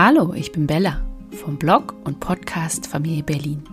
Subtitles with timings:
[0.00, 1.00] Hallo, ich bin Bella
[1.32, 3.64] vom Blog und Podcast Familie Berlin.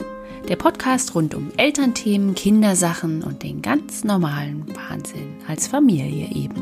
[0.50, 6.56] Der Podcast rund um Elternthemen, Kindersachen und den ganz normalen Wahnsinn als Familie eben.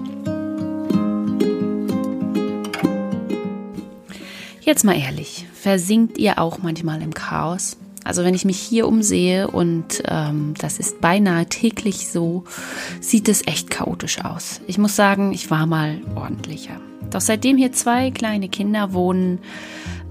[4.60, 7.77] Jetzt mal ehrlich, versinkt ihr auch manchmal im Chaos?
[8.03, 12.43] Also wenn ich mich hier umsehe und ähm, das ist beinahe täglich so,
[12.99, 14.59] sieht es echt chaotisch aus.
[14.67, 16.81] Ich muss sagen, ich war mal ordentlicher.
[17.13, 19.40] Doch seitdem hier zwei kleine Kinder wohnen,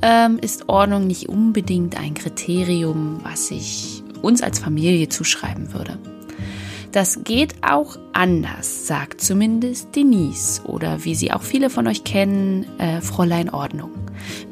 [0.03, 5.99] ähm, ist Ordnung nicht unbedingt ein Kriterium, was ich uns als Familie zuschreiben würde.
[6.93, 12.67] Das geht auch anders, sagt zumindest Denise oder wie sie auch viele von euch kennen,
[12.79, 13.91] äh, Fräulein Ordnung.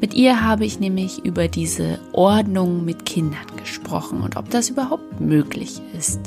[0.01, 5.21] Mit ihr habe ich nämlich über diese Ordnung mit Kindern gesprochen und ob das überhaupt
[5.21, 6.19] möglich ist.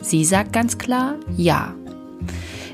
[0.00, 1.74] Sie sagt ganz klar, ja.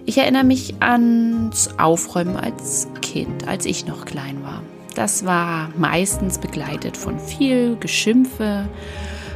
[0.08, 4.62] Ich erinnere mich ans Aufräumen als Kind, als ich noch klein war.
[4.94, 8.68] Das war meistens begleitet von viel Geschimpfe,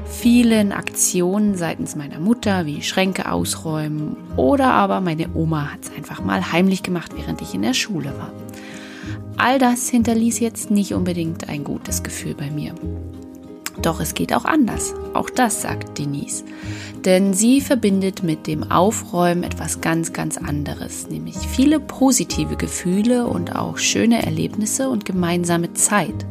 [0.06, 6.22] vielen Aktionen seitens meiner Mutter, wie Schränke ausräumen oder aber meine Oma hat es einfach
[6.22, 8.32] mal heimlich gemacht, während ich in der Schule war.
[9.36, 12.74] All das hinterließ jetzt nicht unbedingt ein gutes Gefühl bei mir.
[13.82, 14.94] Doch es geht auch anders.
[15.14, 16.44] Auch das sagt Denise.
[17.04, 23.56] Denn sie verbindet mit dem Aufräumen etwas ganz, ganz anderes, nämlich viele positive Gefühle und
[23.56, 26.26] auch schöne Erlebnisse und gemeinsame Zeit.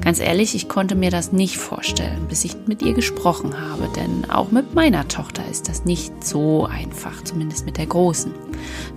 [0.00, 4.28] Ganz ehrlich, ich konnte mir das nicht vorstellen, bis ich mit ihr gesprochen habe, denn
[4.28, 8.32] auch mit meiner Tochter ist das nicht so einfach, zumindest mit der Großen.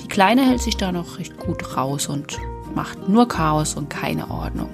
[0.04, 2.40] Die Kleine hält sich da noch recht gut raus und
[2.74, 4.70] macht nur Chaos und keine Ordnung.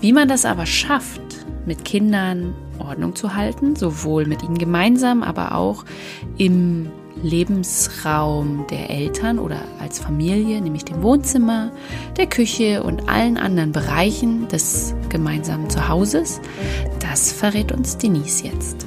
[0.00, 5.54] Wie man das aber schafft, mit Kindern Ordnung zu halten, sowohl mit ihnen gemeinsam, aber
[5.54, 5.84] auch
[6.38, 6.90] im
[7.22, 11.70] Lebensraum der Eltern oder als Familie, nämlich dem Wohnzimmer,
[12.16, 16.40] der Küche und allen anderen Bereichen des gemeinsamen Zuhauses,
[17.00, 18.86] das verrät uns Denise jetzt.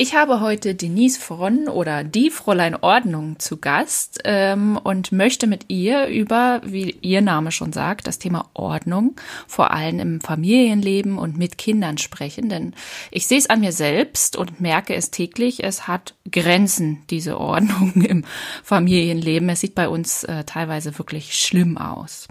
[0.00, 5.64] Ich habe heute Denise Fronn oder die Fräulein Ordnung zu Gast ähm, und möchte mit
[5.66, 9.16] ihr über, wie ihr Name schon sagt, das Thema Ordnung,
[9.48, 12.48] vor allem im Familienleben und mit Kindern sprechen.
[12.48, 12.74] Denn
[13.10, 17.94] ich sehe es an mir selbst und merke es täglich, es hat Grenzen, diese Ordnung
[18.08, 18.24] im
[18.62, 19.48] Familienleben.
[19.48, 22.28] Es sieht bei uns äh, teilweise wirklich schlimm aus.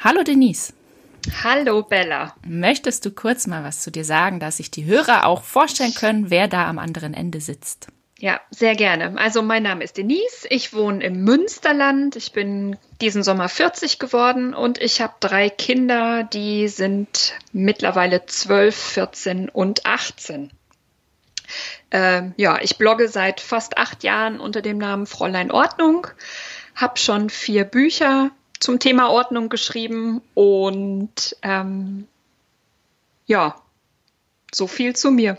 [0.00, 0.72] Hallo Denise.
[1.42, 2.34] Hallo Bella.
[2.46, 6.30] Möchtest du kurz mal was zu dir sagen, dass sich die Hörer auch vorstellen können,
[6.30, 7.88] wer da am anderen Ende sitzt?
[8.18, 9.18] Ja, sehr gerne.
[9.18, 14.54] Also mein Name ist Denise, ich wohne im Münsterland, ich bin diesen Sommer 40 geworden
[14.54, 20.50] und ich habe drei Kinder, die sind mittlerweile 12, 14 und 18.
[21.90, 26.06] Ähm, ja, ich blogge seit fast acht Jahren unter dem Namen Fräulein Ordnung,
[26.74, 28.30] habe schon vier Bücher
[28.60, 32.06] zum Thema Ordnung geschrieben und ähm,
[33.26, 33.56] ja,
[34.52, 35.38] so viel zu mir.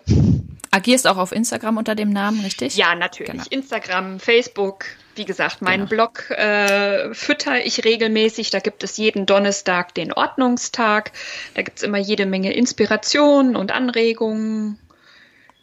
[0.72, 2.76] Agierst auch auf Instagram unter dem Namen, richtig?
[2.76, 3.32] Ja, natürlich.
[3.32, 3.46] Genau.
[3.50, 4.86] Instagram, Facebook,
[5.16, 6.10] wie gesagt, meinen genau.
[6.10, 8.50] Blog äh, fütter ich regelmäßig.
[8.50, 11.14] Da gibt es jeden Donnerstag den Ordnungstag.
[11.56, 14.78] Da gibt es immer jede Menge Inspiration und Anregungen.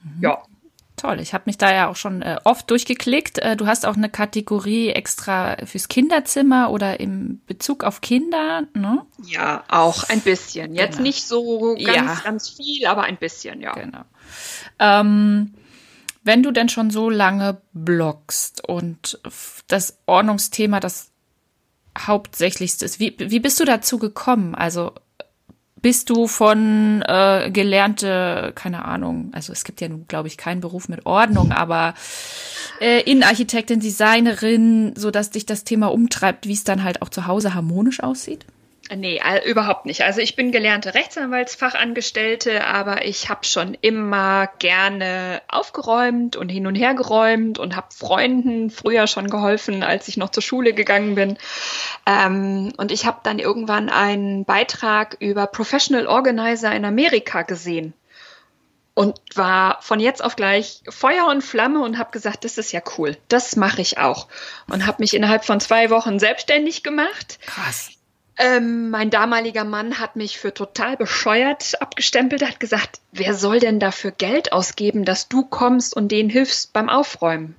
[0.02, 0.22] Mhm.
[0.22, 0.42] Ja,
[0.96, 3.40] Toll, ich habe mich da ja auch schon äh, oft durchgeklickt.
[3.40, 9.04] Äh, du hast auch eine Kategorie extra fürs Kinderzimmer oder im Bezug auf Kinder, ne?
[9.24, 10.74] Ja, auch ein bisschen.
[10.74, 11.02] Jetzt genau.
[11.02, 12.20] nicht so ganz, ja.
[12.22, 13.72] ganz viel, aber ein bisschen, ja.
[13.72, 14.02] Genau.
[14.78, 15.54] Ähm,
[16.22, 19.18] wenn du denn schon so lange bloggst und
[19.66, 21.10] das Ordnungsthema das
[21.98, 24.54] hauptsächlichste ist, wie, wie bist du dazu gekommen?
[24.54, 24.92] Also
[25.84, 30.62] bist du von äh, gelernte, keine Ahnung, also es gibt ja nun, glaube ich, keinen
[30.62, 31.92] Beruf mit Ordnung, aber
[32.80, 37.26] äh, Innenarchitektin, Designerin, so dass dich das Thema umtreibt, wie es dann halt auch zu
[37.26, 38.46] Hause harmonisch aussieht?
[38.90, 40.02] Nee, überhaupt nicht.
[40.02, 46.74] Also ich bin gelernte Rechtsanwaltsfachangestellte, aber ich habe schon immer gerne aufgeräumt und hin und
[46.74, 51.38] her geräumt und habe Freunden früher schon geholfen, als ich noch zur Schule gegangen bin.
[52.04, 57.94] Ähm, und ich habe dann irgendwann einen Beitrag über Professional Organizer in Amerika gesehen
[58.92, 62.82] und war von jetzt auf gleich Feuer und Flamme und habe gesagt, das ist ja
[62.98, 64.28] cool, das mache ich auch
[64.70, 67.38] und habe mich innerhalb von zwei Wochen selbstständig gemacht.
[67.46, 67.90] Krass.
[68.36, 73.78] Ähm, mein damaliger Mann hat mich für total bescheuert abgestempelt, hat gesagt, wer soll denn
[73.78, 77.54] dafür Geld ausgeben, dass du kommst und denen hilfst beim Aufräumen?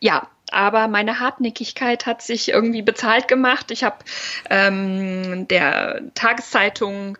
[0.00, 3.70] Ja, aber meine Hartnäckigkeit hat sich irgendwie bezahlt gemacht.
[3.70, 3.98] Ich habe
[4.48, 7.18] ähm, der Tageszeitung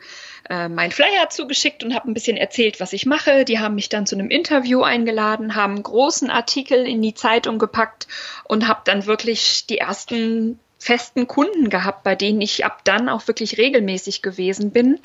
[0.49, 3.45] äh, mein Flyer zugeschickt und habe ein bisschen erzählt, was ich mache.
[3.45, 8.09] Die haben mich dann zu einem Interview eingeladen, haben großen Artikel in die Zeitung gepackt
[8.45, 13.27] und habe dann wirklich die ersten festen Kunden gehabt, bei denen ich ab dann auch
[13.29, 15.01] wirklich regelmäßig gewesen bin.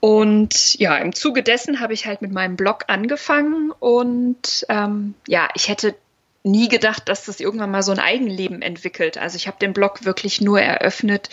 [0.00, 5.48] Und ja, im Zuge dessen habe ich halt mit meinem Blog angefangen und ähm, ja,
[5.54, 5.94] ich hätte
[6.44, 9.16] nie gedacht, dass das irgendwann mal so ein Eigenleben entwickelt.
[9.16, 11.30] Also ich habe den Blog wirklich nur eröffnet,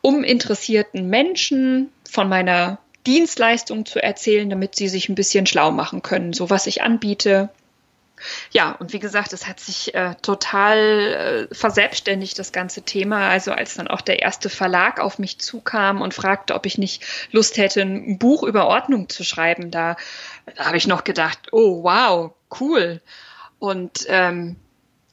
[0.00, 6.02] um interessierten Menschen von meiner Dienstleistung zu erzählen, damit sie sich ein bisschen schlau machen
[6.02, 7.50] können, so was ich anbiete,
[8.50, 13.28] ja, und wie gesagt, es hat sich äh, total äh, verselbstständigt, das ganze Thema.
[13.28, 17.04] Also als dann auch der erste Verlag auf mich zukam und fragte, ob ich nicht
[17.30, 19.96] Lust hätte, ein Buch über Ordnung zu schreiben, da,
[20.56, 23.00] da habe ich noch gedacht, oh wow, cool.
[23.58, 24.56] Und ähm,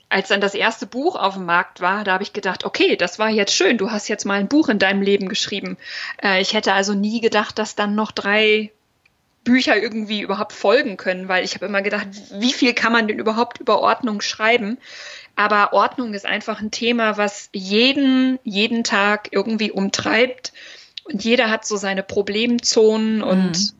[0.09, 3.19] als dann das erste Buch auf dem Markt war, da habe ich gedacht, okay, das
[3.19, 5.77] war jetzt schön, du hast jetzt mal ein Buch in deinem Leben geschrieben.
[6.23, 8.71] Äh, ich hätte also nie gedacht, dass dann noch drei
[9.45, 13.19] Bücher irgendwie überhaupt folgen können, weil ich habe immer gedacht, wie viel kann man denn
[13.19, 14.77] überhaupt über Ordnung schreiben?
[15.37, 20.51] Aber Ordnung ist einfach ein Thema, was jeden, jeden Tag irgendwie umtreibt.
[21.05, 23.71] Und jeder hat so seine Problemzonen und mhm.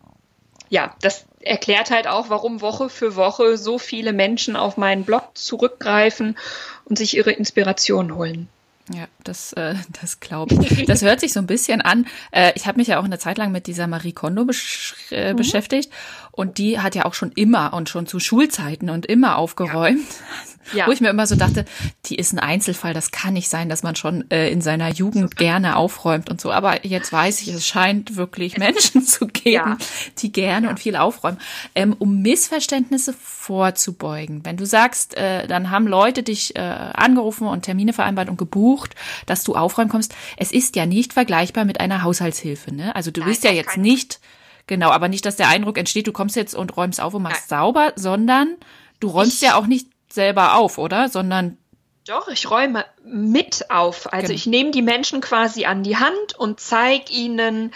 [0.69, 5.29] ja, das erklärt halt auch, warum Woche für Woche so viele Menschen auf meinen Blog
[5.33, 6.37] zurückgreifen
[6.85, 8.47] und sich ihre Inspiration holen.
[8.93, 10.85] Ja, das, äh, das glaube ich.
[10.85, 12.05] Das hört sich so ein bisschen an.
[12.31, 15.33] Äh, ich habe mich ja auch eine Zeit lang mit dieser Marie Kondo besch äh,
[15.33, 15.37] mhm.
[15.37, 15.91] beschäftigt
[16.31, 19.99] und die hat ja auch schon immer und schon zu Schulzeiten und immer aufgeräumt.
[19.99, 20.54] Ja.
[20.73, 20.87] Ja.
[20.87, 21.65] Wo ich mir immer so dachte,
[22.05, 25.37] die ist ein Einzelfall, das kann nicht sein, dass man schon äh, in seiner Jugend
[25.37, 26.51] gerne aufräumt und so.
[26.51, 29.77] Aber jetzt weiß ich, es scheint wirklich Menschen zu geben, ja.
[30.17, 30.69] die gerne ja.
[30.71, 31.37] und viel aufräumen.
[31.75, 34.43] Ähm, um Missverständnisse vorzubeugen.
[34.43, 38.95] Wenn du sagst, äh, dann haben Leute dich äh, angerufen und Termine vereinbart und gebucht,
[39.25, 40.15] dass du aufräumen kommst.
[40.37, 42.73] Es ist ja nicht vergleichbar mit einer Haushaltshilfe.
[42.73, 42.95] Ne?
[42.95, 44.19] Also du Nein, bist ja jetzt nicht,
[44.67, 47.49] genau, aber nicht, dass der Eindruck entsteht, du kommst jetzt und räumst auf und machst
[47.51, 47.59] Nein.
[47.59, 48.55] sauber, sondern
[48.99, 51.09] du räumst ich, ja auch nicht selber auf, oder?
[51.09, 51.57] Sondern
[52.05, 54.13] doch, ich räume mit auf.
[54.13, 54.35] Also genau.
[54.35, 57.73] ich nehme die Menschen quasi an die Hand und zeige ihnen,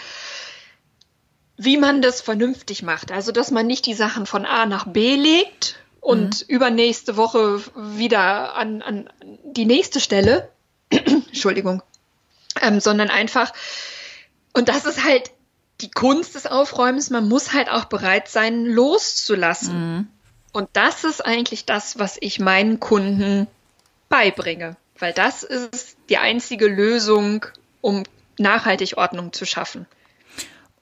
[1.56, 3.10] wie man das vernünftig macht.
[3.10, 6.54] Also dass man nicht die Sachen von A nach B legt und mhm.
[6.54, 9.10] übernächste Woche wieder an, an
[9.44, 10.48] die nächste Stelle,
[10.90, 11.82] Entschuldigung,
[12.62, 13.52] ähm, sondern einfach,
[14.52, 15.32] und das ist halt
[15.80, 19.96] die Kunst des Aufräumens, man muss halt auch bereit sein, loszulassen.
[19.96, 20.08] Mhm.
[20.52, 23.46] Und das ist eigentlich das, was ich meinen Kunden
[24.08, 27.46] beibringe, weil das ist die einzige Lösung,
[27.80, 28.02] um
[28.38, 29.86] nachhaltig Ordnung zu schaffen.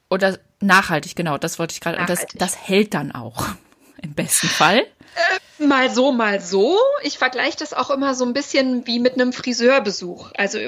[0.09, 1.99] Oder nachhaltig, genau, das wollte ich gerade.
[1.99, 3.45] Und das, das hält dann auch
[4.03, 4.87] im besten Fall.
[5.59, 6.77] Äh, mal so, mal so.
[7.03, 10.31] Ich vergleiche das auch immer so ein bisschen wie mit einem Friseurbesuch.
[10.37, 10.59] Also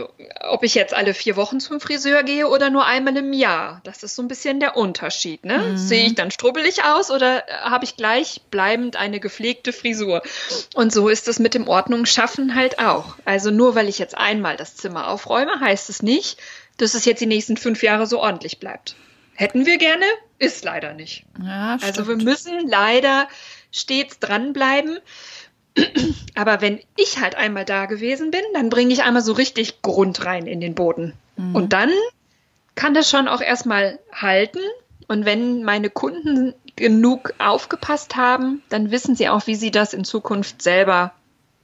[0.41, 3.81] ob ich jetzt alle vier Wochen zum Friseur gehe oder nur einmal im Jahr.
[3.85, 5.45] Das ist so ein bisschen der Unterschied.
[5.45, 5.59] Ne?
[5.59, 5.77] Mhm.
[5.77, 10.23] Sehe ich dann strubbelig aus oder habe ich gleich bleibend eine gepflegte Frisur?
[10.75, 13.17] Und so ist es mit dem Ordnung schaffen halt auch.
[13.25, 16.39] Also nur weil ich jetzt einmal das Zimmer aufräume, heißt es nicht,
[16.77, 18.97] dass es jetzt die nächsten fünf Jahre so ordentlich bleibt.
[19.35, 20.05] Hätten wir gerne,
[20.39, 21.25] ist leider nicht.
[21.43, 23.27] Ja, also wir müssen leider
[23.73, 24.99] stets dranbleiben.
[26.35, 30.25] Aber wenn ich halt einmal da gewesen bin, dann bringe ich einmal so richtig Grund
[30.25, 31.15] rein in den Boden.
[31.37, 31.55] Mhm.
[31.55, 31.91] Und dann
[32.75, 34.61] kann das schon auch erstmal halten.
[35.07, 40.05] Und wenn meine Kunden genug aufgepasst haben, dann wissen sie auch, wie sie das in
[40.05, 41.13] Zukunft selber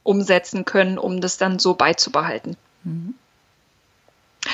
[0.03, 2.55] umsetzen können, um das dann so beizubehalten.
[2.83, 3.15] Mhm.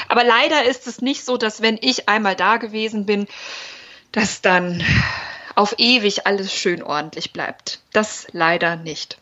[0.07, 3.27] Aber leider ist es nicht so, dass wenn ich einmal da gewesen bin,
[4.11, 4.83] dass dann
[5.55, 7.79] auf ewig alles schön ordentlich bleibt.
[7.91, 9.17] Das leider nicht.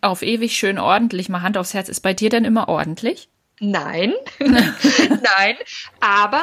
[0.00, 3.28] Auf ewig schön ordentlich, mal Hand aufs Herz, ist bei dir denn immer ordentlich?
[3.60, 5.56] Nein, nein,
[6.00, 6.42] aber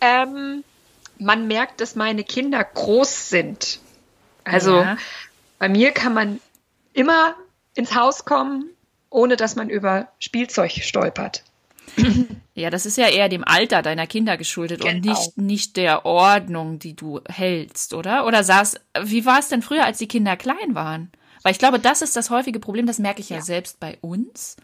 [0.00, 0.64] ähm,
[1.18, 3.78] man merkt, dass meine Kinder groß sind.
[4.44, 4.96] Also ja.
[5.58, 6.40] bei mir kann man
[6.92, 7.34] immer
[7.74, 8.70] ins Haus kommen,
[9.10, 11.44] ohne dass man über Spielzeug stolpert.
[12.56, 14.94] Ja, das ist ja eher dem Alter deiner Kinder geschuldet genau.
[14.94, 18.26] und nicht, nicht der Ordnung, die du hältst, oder?
[18.26, 21.12] Oder saß, wie war es denn früher, als die Kinder klein waren?
[21.42, 23.98] Weil ich glaube, das ist das häufige Problem, das merke ich ja, ja selbst bei
[24.00, 24.56] uns.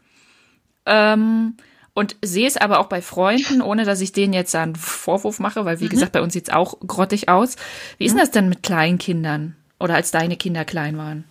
[0.87, 1.58] Ähm,
[1.92, 5.66] und sehe es aber auch bei Freunden, ohne dass ich denen jetzt einen Vorwurf mache,
[5.66, 5.90] weil wie mhm.
[5.90, 7.56] gesagt, bei uns sieht es auch grottig aus.
[7.99, 11.25] Wie ist denn das denn mit kleinen Kindern oder als deine Kinder klein waren?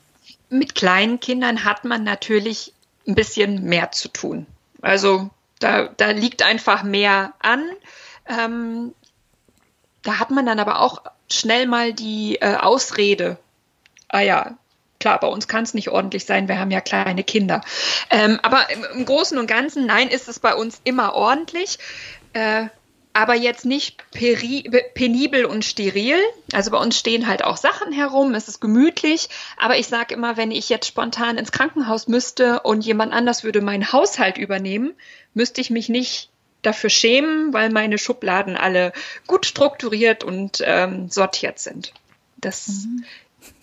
[0.51, 2.71] Mit kleinen Kindern hat man natürlich
[3.07, 4.45] ein bisschen mehr zu tun.
[4.81, 5.31] Also
[5.63, 7.63] da, da liegt einfach mehr an.
[8.27, 8.93] Ähm,
[10.03, 13.37] da hat man dann aber auch schnell mal die äh, Ausrede.
[14.09, 14.57] Ah ja,
[14.99, 17.61] klar, bei uns kann es nicht ordentlich sein, wir haben ja kleine Kinder.
[18.09, 21.79] Ähm, aber im, im, Großen und Ganzen, nein, ist es bei uns immer ordentlich.
[22.33, 22.67] Äh,
[23.13, 26.15] aber jetzt nicht penibel und steril.
[26.53, 30.37] Also bei uns stehen halt auch Sachen herum, es ist gemütlich, aber ich sage immer,
[30.37, 34.93] wenn ich jetzt spontan ins Krankenhaus müsste und jemand anders würde meinen Haushalt übernehmen,
[35.33, 36.29] müsste ich mich nicht
[36.61, 38.93] dafür schämen, weil meine Schubladen alle
[39.27, 41.93] gut strukturiert und ähm, sortiert sind.
[42.37, 43.05] Das mhm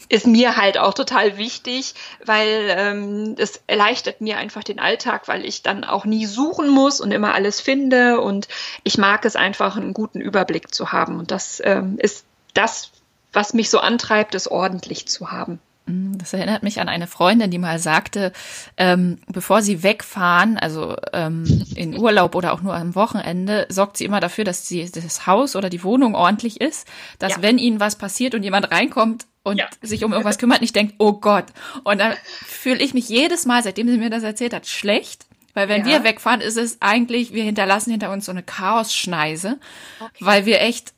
[0.08, 5.44] ist mir halt auch total wichtig, weil ähm, es erleichtert mir einfach den Alltag, weil
[5.44, 8.48] ich dann auch nie suchen muss und immer alles finde und
[8.84, 11.18] ich mag es einfach, einen guten Überblick zu haben.
[11.18, 12.24] Und das ähm, ist
[12.54, 12.90] das,
[13.32, 15.60] was mich so antreibt, es ordentlich zu haben.
[15.88, 18.32] Mm, das erinnert mich an eine Freundin, die mal sagte,
[18.76, 24.04] ähm, bevor sie wegfahren, also ähm, in Urlaub oder auch nur am Wochenende, sorgt sie
[24.04, 26.86] immer dafür, dass die, das Haus oder die Wohnung ordentlich ist,
[27.18, 27.42] dass ja.
[27.42, 29.68] wenn ihnen was passiert und jemand reinkommt, und ja.
[29.82, 31.46] sich um irgendwas kümmert, nicht denkt, oh Gott.
[31.84, 32.14] Und dann
[32.46, 35.26] fühle ich mich jedes Mal, seitdem sie mir das erzählt hat, schlecht.
[35.54, 35.86] Weil wenn ja.
[35.86, 39.58] wir wegfahren, ist es eigentlich, wir hinterlassen hinter uns so eine Chaosschneise,
[39.98, 40.12] okay.
[40.20, 40.92] weil wir echt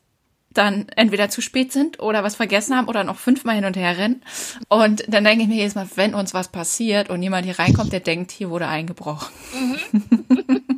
[0.52, 3.96] dann entweder zu spät sind oder was vergessen haben oder noch fünfmal hin und her
[3.96, 4.22] rennen.
[4.68, 7.92] Und dann denke ich mir jedes Mal, wenn uns was passiert und jemand hier reinkommt,
[7.92, 9.32] der denkt, hier wurde eingebrochen.
[9.54, 10.62] Mhm.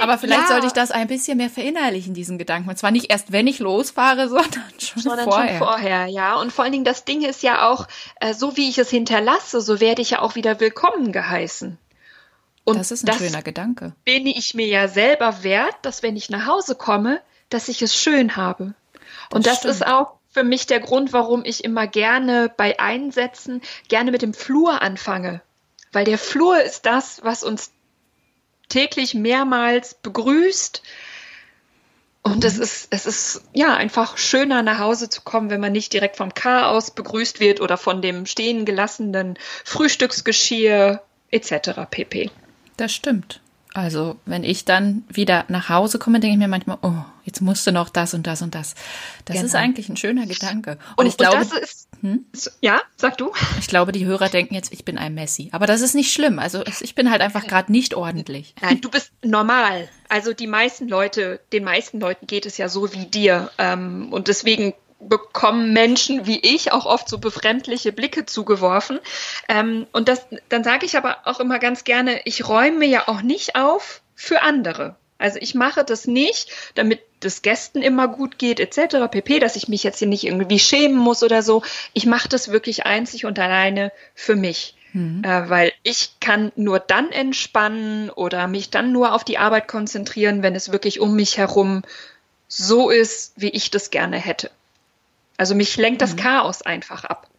[0.00, 0.48] Aber vielleicht ja.
[0.48, 2.68] sollte ich das ein bisschen mehr verinnerlichen, diesen Gedanken.
[2.68, 5.58] Und zwar nicht erst, wenn ich losfahre, sondern schon sondern vorher.
[5.58, 6.36] Schon vorher, ja.
[6.36, 7.86] Und vor allen Dingen, das Ding ist ja auch,
[8.20, 11.78] äh, so wie ich es hinterlasse, so werde ich ja auch wieder willkommen geheißen.
[12.64, 13.94] Und das ist ein schöner Gedanke.
[14.04, 17.94] Bin ich mir ja selber wert, dass wenn ich nach Hause komme, dass ich es
[17.94, 18.74] schön habe.
[19.32, 23.60] Und das, das ist auch für mich der Grund, warum ich immer gerne bei Einsätzen
[23.88, 25.42] gerne mit dem Flur anfange.
[25.92, 27.72] Weil der Flur ist das, was uns
[28.70, 30.82] täglich mehrmals begrüßt.
[32.22, 32.62] Und es mhm.
[32.62, 36.34] ist, es ist ja einfach schöner nach Hause zu kommen, wenn man nicht direkt vom
[36.34, 41.80] Chaos begrüßt wird oder von dem stehen gelassenen Frühstücksgeschirr etc.
[41.90, 42.30] pp.
[42.76, 43.40] Das stimmt.
[43.72, 47.70] Also, wenn ich dann wieder nach Hause komme, denke ich mir manchmal, oh, jetzt musste
[47.70, 48.74] noch das und das und das.
[49.26, 49.46] Das genau.
[49.46, 50.72] ist eigentlich ein schöner Gedanke.
[50.72, 52.24] Und, und ich glaube, und ist, hm?
[52.60, 53.32] ja, sag du.
[53.58, 55.48] Ich glaube, die Hörer denken jetzt, ich bin ein Messi.
[55.52, 56.38] Aber das ist nicht schlimm.
[56.38, 58.54] Also, ich bin halt einfach gerade nicht ordentlich.
[58.60, 59.88] Nein, du bist normal.
[60.08, 63.50] Also, die meisten Leute, den meisten Leuten geht es ja so wie dir.
[63.58, 69.00] Ähm, und deswegen bekommen Menschen wie ich auch oft so befremdliche Blicke zugeworfen.
[69.48, 73.22] Ähm, und das, dann sage ich aber auch immer ganz gerne, ich räume ja auch
[73.22, 74.96] nicht auf für andere.
[75.20, 79.08] Also ich mache das nicht, damit das Gästen immer gut geht, etc.
[79.10, 81.62] pp, dass ich mich jetzt hier nicht irgendwie schämen muss oder so.
[81.92, 84.74] Ich mache das wirklich einzig und alleine für mich.
[84.92, 85.22] Mhm.
[85.24, 90.42] Äh, weil ich kann nur dann entspannen oder mich dann nur auf die Arbeit konzentrieren,
[90.42, 91.82] wenn es wirklich um mich herum
[92.48, 94.50] so ist, wie ich das gerne hätte.
[95.36, 96.20] Also mich lenkt das mhm.
[96.20, 97.29] Chaos einfach ab.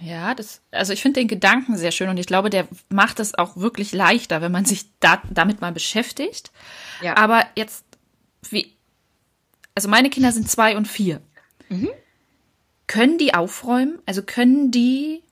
[0.00, 3.34] Ja, das, also ich finde den Gedanken sehr schön und ich glaube, der macht es
[3.34, 6.52] auch wirklich leichter, wenn man sich da, damit mal beschäftigt.
[7.02, 7.16] Ja.
[7.16, 7.84] Aber jetzt,
[8.48, 8.76] wie,
[9.74, 11.20] also meine Kinder sind zwei und vier.
[11.68, 11.90] Mhm.
[12.86, 14.00] Können die aufräumen?
[14.06, 15.22] Also können die.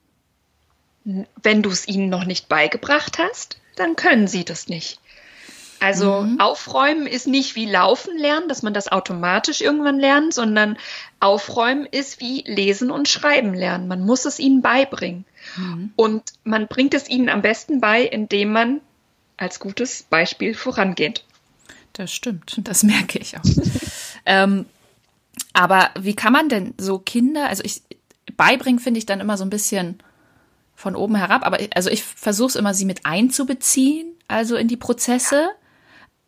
[1.05, 5.01] Wenn du es ihnen noch nicht beigebracht hast, dann können sie das nicht.
[5.81, 6.41] Also mhm.
[6.41, 10.79] aufräumen ist nicht wie laufen lernen, dass man das automatisch irgendwann lernt, sondern
[11.21, 13.89] aufräumen ist wie lesen und schreiben lernen.
[13.89, 15.25] Man muss es ihnen beibringen.
[15.57, 15.93] Mhm.
[15.97, 18.81] Und man bringt es ihnen am besten bei, indem man
[19.37, 21.25] als gutes Beispiel vorangeht.
[21.93, 23.45] Das stimmt, das merke ich auch.
[24.27, 24.67] ähm,
[25.53, 27.83] aber wie kann man denn so Kinder, also ich
[28.37, 29.99] beibringen finde ich dann immer so ein bisschen
[30.75, 34.77] von oben herab, aber also ich versuche es immer, sie mit einzubeziehen, also in die
[34.77, 35.37] Prozesse.
[35.37, 35.51] Ja.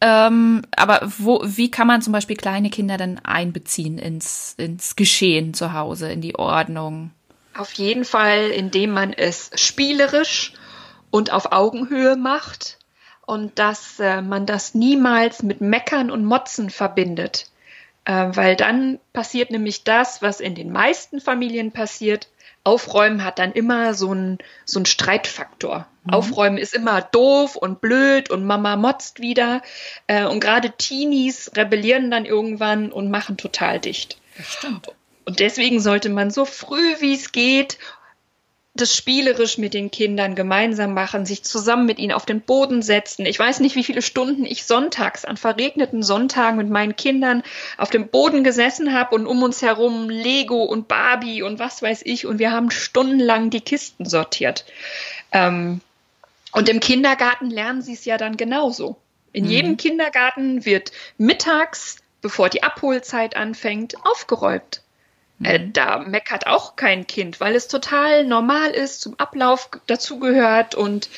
[0.01, 5.55] Ähm, aber wo, wie kann man zum Beispiel kleine Kinder dann einbeziehen ins, ins Geschehen
[5.55, 7.11] zu Hause, in die Ordnung?
[7.57, 10.53] Auf jeden Fall, indem man es spielerisch
[11.11, 12.79] und auf Augenhöhe macht
[13.27, 17.51] und dass äh, man das niemals mit Meckern und Motzen verbindet.
[18.05, 22.29] Äh, weil dann passiert nämlich das, was in den meisten Familien passiert.
[22.69, 25.87] Aufräumen hat dann immer so einen so einen Streitfaktor.
[26.05, 26.13] Mhm.
[26.13, 29.63] Aufräumen ist immer doof und blöd und Mama motzt wieder.
[30.07, 34.19] Äh, und gerade Teenies rebellieren dann irgendwann und machen total dicht.
[34.37, 34.89] Das stimmt.
[35.25, 37.79] Und deswegen sollte man so früh wie es geht
[38.81, 43.27] das spielerisch mit den Kindern gemeinsam machen, sich zusammen mit ihnen auf den Boden setzen.
[43.27, 47.43] Ich weiß nicht, wie viele Stunden ich sonntags an verregneten Sonntagen mit meinen Kindern
[47.77, 52.03] auf dem Boden gesessen habe und um uns herum Lego und Barbie und was weiß
[52.05, 54.65] ich und wir haben stundenlang die Kisten sortiert.
[55.33, 55.81] Ähm,
[56.53, 58.97] und im Kindergarten lernen sie es ja dann genauso.
[59.33, 59.51] In mhm.
[59.51, 64.83] jedem Kindergarten wird mittags, bevor die Abholzeit anfängt, aufgeräumt.
[65.43, 65.73] Äh, mhm.
[65.73, 71.09] da meckert auch kein Kind, weil es total normal ist, zum Ablauf dazugehört und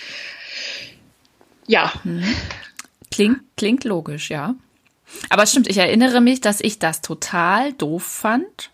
[1.66, 1.92] ja.
[2.04, 2.24] Mhm.
[3.10, 4.54] Klingt, klingt logisch, ja.
[5.30, 8.70] Aber stimmt, ich erinnere mich, dass ich das total doof fand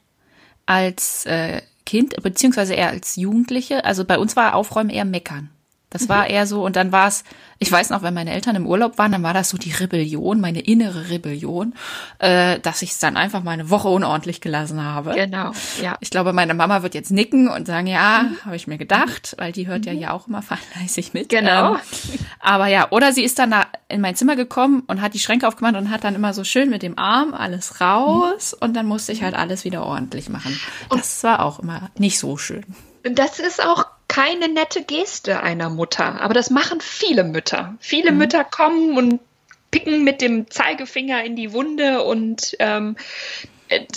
[0.66, 3.84] als äh, Kind, beziehungsweise eher als Jugendliche.
[3.84, 5.50] Also bei uns war Aufräumen eher meckern.
[5.98, 7.24] Das war eher so, und dann war es,
[7.58, 10.40] ich weiß noch, wenn meine Eltern im Urlaub waren, dann war das so die Rebellion,
[10.40, 11.74] meine innere Rebellion,
[12.18, 15.14] äh, dass ich es dann einfach mal eine Woche unordentlich gelassen habe.
[15.14, 15.96] Genau, ja.
[16.00, 18.44] Ich glaube, meine Mama wird jetzt nicken und sagen, ja, mhm.
[18.44, 20.42] habe ich mir gedacht, weil die hört ja ja auch immer
[20.74, 21.30] fleißig mit.
[21.30, 21.74] Genau.
[21.74, 21.80] Ähm,
[22.40, 25.48] aber ja, oder sie ist dann da in mein Zimmer gekommen und hat die Schränke
[25.48, 28.66] aufgemacht und hat dann immer so schön mit dem Arm alles raus mhm.
[28.66, 30.58] und dann musste ich halt alles wieder ordentlich machen.
[30.90, 32.64] Das war auch immer nicht so schön.
[33.02, 37.74] Das ist auch keine nette Geste einer Mutter, aber das machen viele Mütter.
[37.80, 38.18] Viele mhm.
[38.18, 39.20] Mütter kommen und
[39.70, 42.96] picken mit dem Zeigefinger in die Wunde und ähm,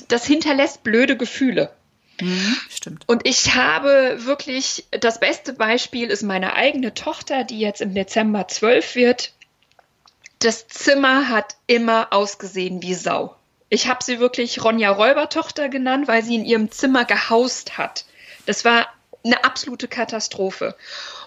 [0.10, 1.72] das hinterlässt blöde Gefühle.
[2.20, 3.08] Mhm, stimmt.
[3.08, 8.50] Und ich habe wirklich, das beste Beispiel ist meine eigene Tochter, die jetzt im Dezember
[8.50, 9.32] zwölf wird.
[10.40, 13.38] Das Zimmer hat immer ausgesehen wie Sau.
[13.70, 18.04] Ich habe sie wirklich Ronja Räubertochter genannt, weil sie in ihrem Zimmer gehaust hat.
[18.46, 18.86] Das war
[19.24, 20.76] eine absolute Katastrophe.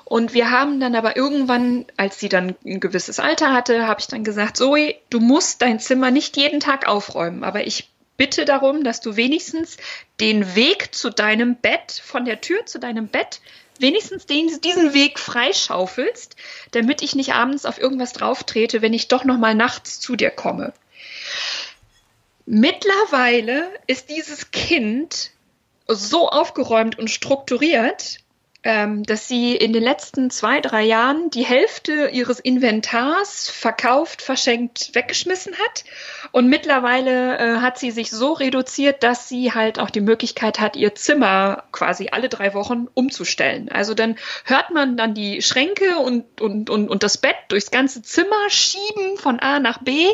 [0.05, 4.07] Und wir haben dann aber irgendwann, als sie dann ein gewisses Alter hatte, habe ich
[4.07, 8.85] dann gesagt, Zoe, du musst dein Zimmer nicht jeden Tag aufräumen, aber ich bitte darum,
[8.85, 9.77] dass du wenigstens
[10.21, 13.41] den Weg zu deinem Bett, von der Tür zu deinem Bett,
[13.79, 16.37] wenigstens den, diesen Weg freischaufelst,
[16.73, 20.31] damit ich nicht abends auf irgendwas drauftrete, wenn ich doch noch mal nachts zu dir
[20.31, 20.73] komme.
[22.45, 25.31] Mittlerweile ist dieses Kind
[25.89, 28.23] so aufgeräumt und strukturiert,
[28.65, 34.91] ähm, dass sie in den letzten zwei, drei Jahren die Hälfte ihres Inventars verkauft, verschenkt,
[34.95, 35.85] weggeschmissen hat.
[36.31, 40.77] Und mittlerweile äh, hat sie sich so reduziert, dass sie halt auch die Möglichkeit hat,
[40.77, 43.69] ihr Zimmer quasi alle drei Wochen umzustellen.
[43.69, 48.03] Also dann hört man dann die Schränke und, und, und, und das Bett durchs ganze
[48.03, 50.07] Zimmer schieben von A nach B.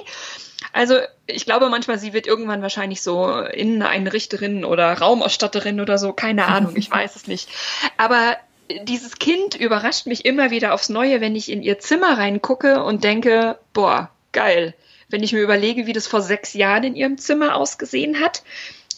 [0.72, 0.96] Also
[1.26, 6.76] ich glaube manchmal, sie wird irgendwann wahrscheinlich so Inneneinrichterin oder Raumausstatterin oder so, keine Ahnung,
[6.76, 7.48] ich weiß es nicht.
[7.96, 8.36] Aber
[8.82, 13.04] dieses Kind überrascht mich immer wieder aufs Neue, wenn ich in ihr Zimmer reingucke und
[13.04, 14.74] denke, boah, geil.
[15.08, 18.42] Wenn ich mir überlege, wie das vor sechs Jahren in ihrem Zimmer ausgesehen hat.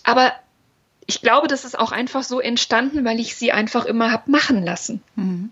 [0.02, 0.32] Aber
[1.06, 4.64] ich glaube, das ist auch einfach so entstanden, weil ich sie einfach immer hab machen
[4.64, 5.02] lassen.
[5.14, 5.50] Mhm.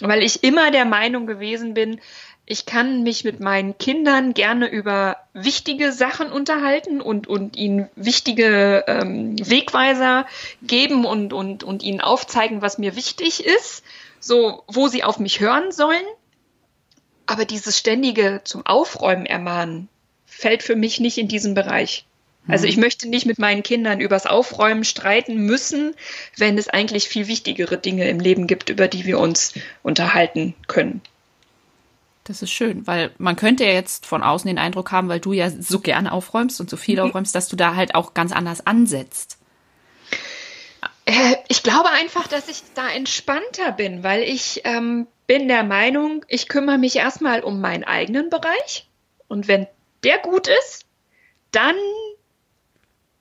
[0.00, 2.00] Weil ich immer der Meinung gewesen bin,
[2.46, 8.84] ich kann mich mit meinen Kindern gerne über wichtige Sachen unterhalten und, und ihnen wichtige
[8.86, 10.26] ähm, Wegweiser
[10.62, 13.82] geben und, und, und ihnen aufzeigen, was mir wichtig ist,
[14.20, 16.04] so wo sie auf mich hören sollen.
[17.26, 19.88] Aber dieses ständige zum Aufräumen ermahnen
[20.26, 22.04] fällt für mich nicht in diesen Bereich.
[22.46, 22.82] Also ich mhm.
[22.82, 25.94] möchte nicht mit meinen Kindern übers Aufräumen streiten müssen,
[26.36, 31.00] wenn es eigentlich viel wichtigere Dinge im Leben gibt, über die wir uns unterhalten können.
[32.24, 35.34] Das ist schön, weil man könnte ja jetzt von außen den Eindruck haben, weil du
[35.34, 37.08] ja so gerne aufräumst und so viel mhm.
[37.08, 39.38] aufräumst, dass du da halt auch ganz anders ansetzt.
[41.04, 46.24] Äh, ich glaube einfach, dass ich da entspannter bin, weil ich ähm, bin der Meinung,
[46.28, 48.88] ich kümmere mich erstmal um meinen eigenen Bereich
[49.28, 49.66] und wenn
[50.02, 50.86] der gut ist,
[51.50, 51.76] dann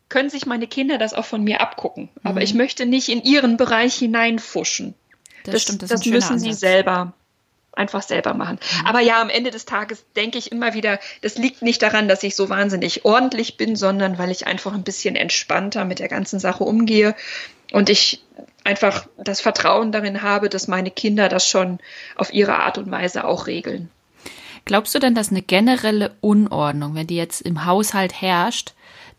[0.08, 2.04] können sich meine Kinder das auch von mir abgucken.
[2.04, 2.22] Mhm.
[2.24, 4.94] Aber ich möchte nicht in ihren Bereich hineinfuschen.
[5.44, 7.14] Das, das stimmt, das, das müssen sie selber
[7.76, 8.60] einfach selber machen.
[8.60, 8.86] Mhm.
[8.86, 12.24] Aber ja, am Ende des Tages denke ich immer wieder, das liegt nicht daran, dass
[12.24, 16.40] ich so wahnsinnig ordentlich bin, sondern weil ich einfach ein bisschen entspannter mit der ganzen
[16.40, 17.16] Sache umgehe
[17.72, 18.24] und ich
[18.64, 21.80] einfach das Vertrauen darin habe, dass meine Kinder das schon
[22.16, 23.90] auf ihre Art und Weise auch regeln.
[24.66, 28.74] Glaubst du denn, dass eine generelle Unordnung, wenn die jetzt im Haushalt herrscht,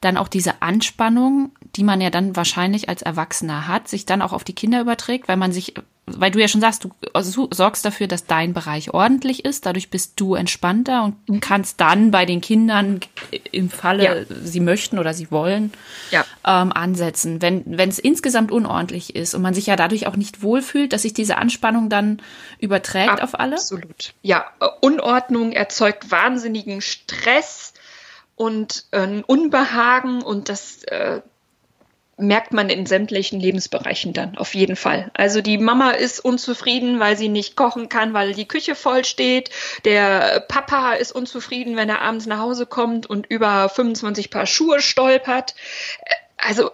[0.05, 4.33] dann auch diese Anspannung, die man ja dann wahrscheinlich als Erwachsener hat, sich dann auch
[4.33, 5.75] auf die Kinder überträgt, weil man sich
[6.07, 9.89] weil du ja schon sagst, du also, sorgst dafür, dass dein Bereich ordentlich ist, dadurch
[9.89, 13.01] bist du entspannter und kannst dann bei den Kindern
[13.53, 14.37] im Falle, ja.
[14.43, 15.73] sie möchten oder sie wollen,
[16.11, 16.25] ja.
[16.47, 17.41] ähm, ansetzen.
[17.41, 21.03] Wenn wenn es insgesamt unordentlich ist und man sich ja dadurch auch nicht wohlfühlt, dass
[21.03, 22.21] sich diese Anspannung dann
[22.59, 23.35] überträgt Absolut.
[23.35, 23.55] auf alle?
[23.55, 24.15] Absolut.
[24.21, 24.47] Ja,
[24.81, 27.74] Unordnung erzeugt wahnsinnigen Stress
[28.37, 31.21] und äh, Unbehagen und das äh,
[32.17, 35.11] merkt man in sämtlichen Lebensbereichen dann auf jeden Fall.
[35.15, 39.51] Also die Mama ist unzufrieden, weil sie nicht kochen kann, weil die Küche voll steht.
[39.85, 44.81] Der Papa ist unzufrieden, wenn er abends nach Hause kommt und über 25 Paar Schuhe
[44.81, 45.55] stolpert.
[46.37, 46.71] Also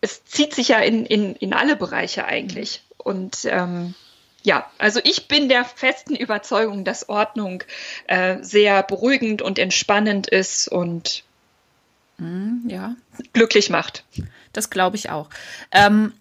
[0.00, 2.82] es zieht sich ja in, in, in alle Bereiche eigentlich.
[2.98, 3.94] Und ähm,
[4.46, 7.64] ja, also ich bin der festen Überzeugung, dass Ordnung
[8.06, 11.24] äh, sehr beruhigend und entspannend ist und
[12.18, 12.94] mm, ja.
[13.32, 14.04] glücklich macht.
[14.52, 15.30] Das glaube ich auch.
[15.72, 16.12] Ähm,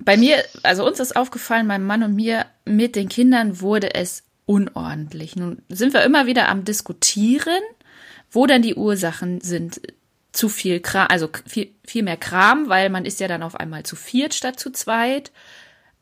[0.00, 4.24] bei mir, also uns ist aufgefallen, meinem Mann und mir, mit den Kindern wurde es
[4.44, 5.36] unordentlich.
[5.36, 7.62] Nun sind wir immer wieder am Diskutieren,
[8.32, 9.80] wo dann die Ursachen sind.
[10.32, 13.84] Zu viel Kram, also viel, viel mehr Kram, weil man ist ja dann auf einmal
[13.84, 15.30] zu viert statt zu zweit.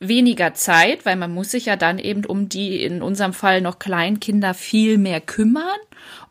[0.00, 3.78] Weniger Zeit, weil man muss sich ja dann eben um die in unserem Fall noch
[3.78, 5.78] Kleinkinder viel mehr kümmern.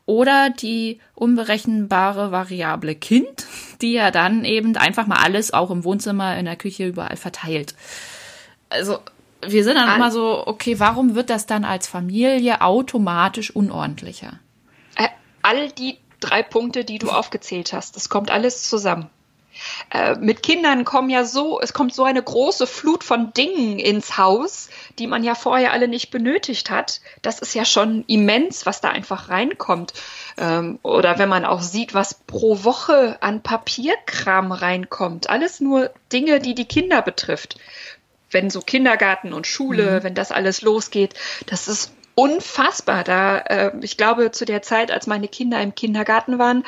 [0.07, 3.45] Oder die unberechenbare Variable Kind,
[3.79, 7.75] die ja dann eben einfach mal alles auch im Wohnzimmer, in der Küche überall verteilt.
[8.69, 8.97] Also
[9.41, 14.39] wir sind dann All immer so, okay, warum wird das dann als Familie automatisch unordentlicher?
[14.95, 15.09] Äh,
[15.43, 19.09] all die drei Punkte, die du aufgezählt hast, das kommt alles zusammen.
[19.91, 24.17] Äh, mit Kindern kommen ja so, es kommt so eine große Flut von Dingen ins
[24.17, 27.01] Haus, die man ja vorher alle nicht benötigt hat.
[27.21, 29.93] Das ist ja schon immens, was da einfach reinkommt.
[30.37, 35.29] Ähm, oder wenn man auch sieht, was pro Woche an Papierkram reinkommt.
[35.29, 37.57] Alles nur Dinge, die die Kinder betrifft.
[38.31, 40.03] Wenn so Kindergarten und Schule, mhm.
[40.03, 41.15] wenn das alles losgeht,
[41.47, 43.03] das ist unfassbar.
[43.03, 46.65] Da, äh, ich glaube, zu der Zeit, als meine Kinder im Kindergarten waren,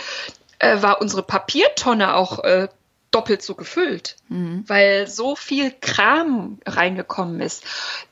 [0.59, 2.69] äh, war unsere Papiertonne auch äh,
[3.11, 4.63] doppelt so gefüllt, mhm.
[4.67, 7.63] weil so viel Kram reingekommen ist.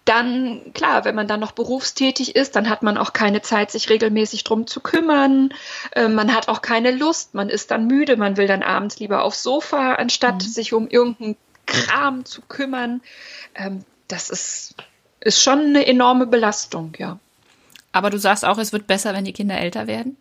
[0.04, 3.90] Dann, klar, wenn man dann noch berufstätig ist, dann hat man auch keine Zeit, sich
[3.90, 5.54] regelmäßig drum zu kümmern.
[5.92, 9.24] Äh, man hat auch keine Lust, man ist dann müde, man will dann abends lieber
[9.24, 10.42] aufs Sofa, anstatt mhm.
[10.42, 13.02] sich um irgendeinen Kram zu kümmern.
[13.56, 14.76] Ähm, das ist,
[15.22, 17.20] ist schon eine enorme Belastung, ja.
[17.92, 20.18] Aber du sagst auch, es wird besser, wenn die Kinder älter werden?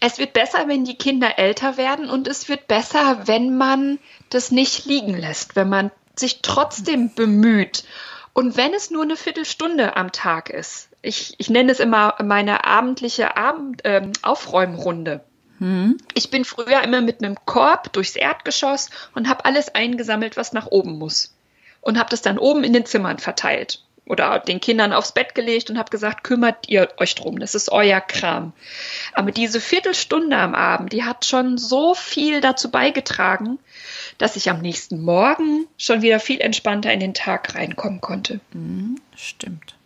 [0.00, 3.98] Es wird besser, wenn die Kinder älter werden und es wird besser, wenn man
[4.30, 7.84] das nicht liegen lässt, wenn man sich trotzdem bemüht.
[8.32, 10.88] Und wenn es nur eine Viertelstunde am Tag ist.
[11.02, 15.24] Ich, ich nenne es immer meine abendliche Abend, äh, Aufräumrunde.
[15.58, 15.98] Hm.
[16.14, 20.66] Ich bin früher immer mit einem Korb durchs Erdgeschoss und habe alles eingesammelt, was nach
[20.66, 21.34] oben muss.
[21.80, 25.70] Und habe das dann oben in den Zimmern verteilt oder den Kindern aufs Bett gelegt
[25.70, 28.52] und habe gesagt, kümmert ihr euch drum, das ist euer Kram.
[29.12, 33.60] Aber diese Viertelstunde am Abend, die hat schon so viel dazu beigetragen,
[34.18, 38.40] dass ich am nächsten Morgen schon wieder viel entspannter in den Tag reinkommen konnte.
[38.52, 39.76] Mhm, stimmt.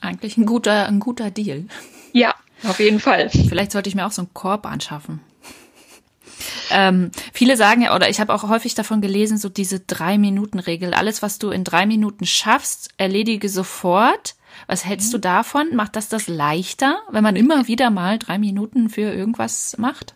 [0.00, 1.66] Eigentlich ein guter, ein guter Deal.
[2.12, 3.30] Ja, auf jeden Fall.
[3.30, 5.20] Vielleicht sollte ich mir auch so einen Korb anschaffen.
[6.70, 10.94] Ähm, viele sagen ja, oder ich habe auch häufig davon gelesen, so diese Drei-Minuten-Regel.
[10.94, 14.34] Alles, was du in drei Minuten schaffst, erledige sofort.
[14.66, 15.12] Was hältst mhm.
[15.12, 15.74] du davon?
[15.74, 20.14] Macht das das leichter, wenn man immer wieder mal drei Minuten für irgendwas macht?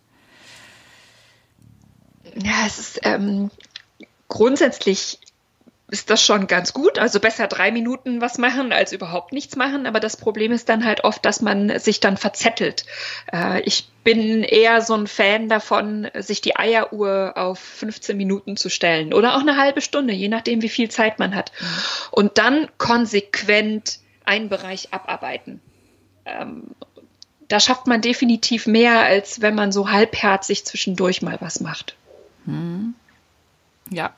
[2.35, 3.50] Ja, es ist ähm,
[4.29, 5.18] grundsätzlich
[5.88, 6.99] ist das schon ganz gut.
[6.99, 9.87] Also besser drei Minuten was machen als überhaupt nichts machen.
[9.87, 12.87] Aber das Problem ist dann halt oft, dass man sich dann verzettelt.
[13.33, 18.68] Äh, ich bin eher so ein Fan davon, sich die Eieruhr auf 15 Minuten zu
[18.68, 21.53] stellen oder auch eine halbe Stunde, je nachdem, wie viel Zeit man hat.
[21.61, 21.66] Mhm.
[22.11, 25.61] Und dann konsequent einen Bereich abarbeiten.
[26.25, 26.64] Ähm,
[27.49, 31.94] da schafft man definitiv mehr, als wenn man so halbherzig zwischendurch mal was macht.
[32.44, 32.94] Hm.
[33.90, 34.14] Ja.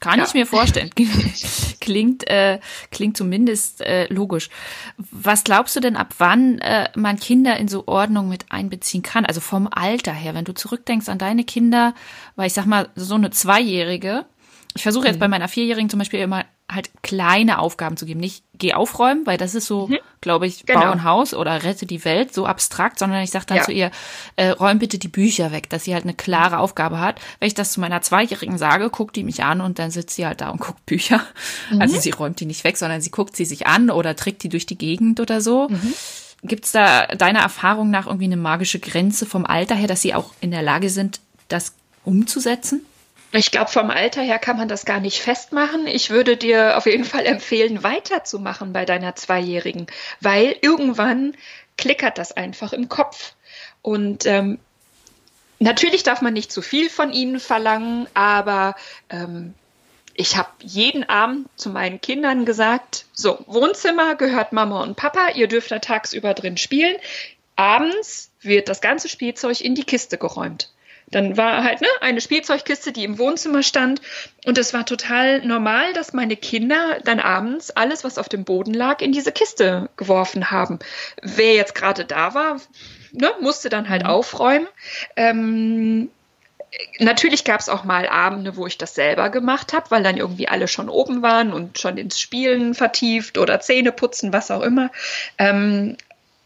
[0.00, 0.24] Kann ja.
[0.24, 0.90] ich mir vorstellen.
[1.80, 2.58] klingt, äh,
[2.90, 4.48] klingt zumindest äh, logisch.
[4.96, 9.26] Was glaubst du denn, ab wann äh, man Kinder in so Ordnung mit einbeziehen kann?
[9.26, 11.94] Also vom Alter her, wenn du zurückdenkst an deine Kinder,
[12.34, 14.24] weil ich sag mal, so eine Zweijährige,
[14.74, 15.20] ich versuche jetzt mhm.
[15.20, 18.20] bei meiner Vierjährigen zum Beispiel immer halt kleine Aufgaben zu geben.
[18.20, 19.98] Nicht geh aufräumen, weil das ist so, mhm.
[20.20, 20.80] glaube ich, genau.
[20.80, 23.62] bau ein Haus oder rette die Welt, so abstrakt, sondern ich sage dann ja.
[23.64, 23.90] zu ihr,
[24.36, 27.20] äh, räum bitte die Bücher weg, dass sie halt eine klare Aufgabe hat.
[27.38, 30.26] Wenn ich das zu meiner Zweijährigen sage, guckt die mich an und dann sitzt sie
[30.26, 31.20] halt da und guckt Bücher.
[31.70, 31.80] Mhm.
[31.80, 34.48] Also sie räumt die nicht weg, sondern sie guckt sie sich an oder trägt die
[34.48, 35.68] durch die Gegend oder so.
[35.68, 35.94] Mhm.
[36.42, 40.14] Gibt es da deiner Erfahrung nach irgendwie eine magische Grenze vom Alter her, dass sie
[40.14, 42.80] auch in der Lage sind, das umzusetzen?
[43.32, 45.86] Ich glaube, vom Alter her kann man das gar nicht festmachen.
[45.86, 49.86] Ich würde dir auf jeden Fall empfehlen, weiterzumachen bei deiner Zweijährigen,
[50.20, 51.36] weil irgendwann
[51.76, 53.34] klickert das einfach im Kopf.
[53.82, 54.58] Und ähm,
[55.60, 58.74] natürlich darf man nicht zu viel von ihnen verlangen, aber
[59.10, 59.54] ähm,
[60.14, 65.46] ich habe jeden Abend zu meinen Kindern gesagt, so, Wohnzimmer gehört Mama und Papa, ihr
[65.46, 66.96] dürft da tagsüber drin spielen.
[67.54, 70.70] Abends wird das ganze Spielzeug in die Kiste geräumt.
[71.10, 74.00] Dann war halt ne, eine Spielzeugkiste, die im Wohnzimmer stand.
[74.44, 78.74] Und es war total normal, dass meine Kinder dann abends alles, was auf dem Boden
[78.74, 80.78] lag, in diese Kiste geworfen haben.
[81.22, 82.60] Wer jetzt gerade da war,
[83.12, 84.10] ne, musste dann halt mhm.
[84.10, 84.68] aufräumen.
[85.16, 86.10] Ähm,
[86.98, 90.48] natürlich gab es auch mal Abende, wo ich das selber gemacht habe, weil dann irgendwie
[90.48, 94.90] alle schon oben waren und schon ins Spielen vertieft oder Zähne putzen, was auch immer.
[95.38, 95.96] Ähm,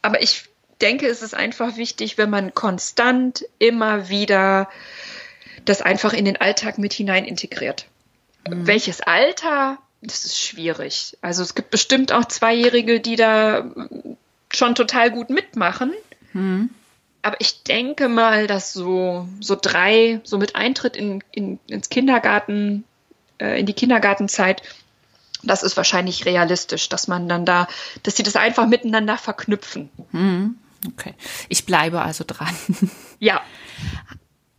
[0.03, 0.45] aber ich
[0.85, 4.69] denke, es ist einfach wichtig, wenn man konstant immer wieder
[5.65, 7.87] das einfach in den Alltag mit hinein integriert.
[8.47, 8.67] Mhm.
[8.67, 9.79] Welches Alter?
[10.03, 11.17] Das ist schwierig.
[11.23, 13.65] Also es gibt bestimmt auch Zweijährige, die da
[14.53, 15.93] schon total gut mitmachen.
[16.33, 16.71] Mhm.
[17.23, 22.85] aber ich denke mal, dass so, so drei, so mit Eintritt in, in, ins Kindergarten,
[23.39, 24.61] äh, in die Kindergartenzeit,
[25.45, 27.69] das ist wahrscheinlich realistisch, dass man dann da,
[28.03, 29.91] dass sie das einfach miteinander verknüpfen.
[30.11, 31.15] Hm, okay.
[31.49, 32.55] Ich bleibe also dran.
[33.21, 33.41] Ja.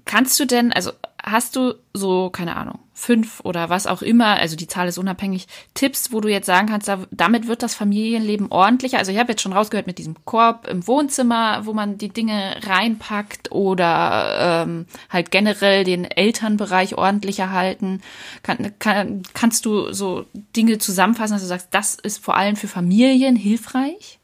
[0.05, 0.91] Kannst du denn, also
[1.25, 5.47] hast du so, keine Ahnung, fünf oder was auch immer, also die Zahl ist unabhängig,
[5.73, 8.99] Tipps, wo du jetzt sagen kannst, damit wird das Familienleben ordentlicher?
[8.99, 12.57] Also ich habe jetzt schon rausgehört mit diesem Korb im Wohnzimmer, wo man die Dinge
[12.63, 18.01] reinpackt oder ähm, halt generell den Elternbereich ordentlicher halten.
[18.43, 22.67] Kann, kann, kannst du so Dinge zusammenfassen, dass du sagst, das ist vor allem für
[22.67, 24.19] Familien hilfreich?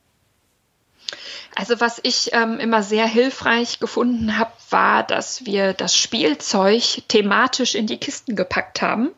[1.56, 7.76] Also was ich ähm, immer sehr hilfreich gefunden habe, war, dass wir das Spielzeug thematisch
[7.76, 9.12] in die Kisten gepackt haben.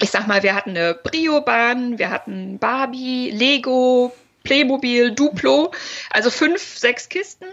[0.00, 4.12] Ich sag mal, wir hatten eine Brio-Bahn, wir hatten Barbie, Lego,
[4.44, 5.72] Playmobil, Duplo,
[6.10, 7.46] also fünf, sechs Kisten.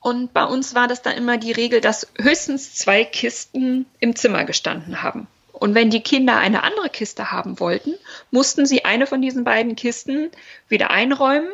[0.00, 4.44] Und bei uns war das dann immer die Regel, dass höchstens zwei Kisten im Zimmer
[4.44, 5.26] gestanden haben.
[5.52, 7.94] Und wenn die Kinder eine andere Kiste haben wollten,
[8.30, 10.30] mussten sie eine von diesen beiden Kisten
[10.68, 11.48] wieder einräumen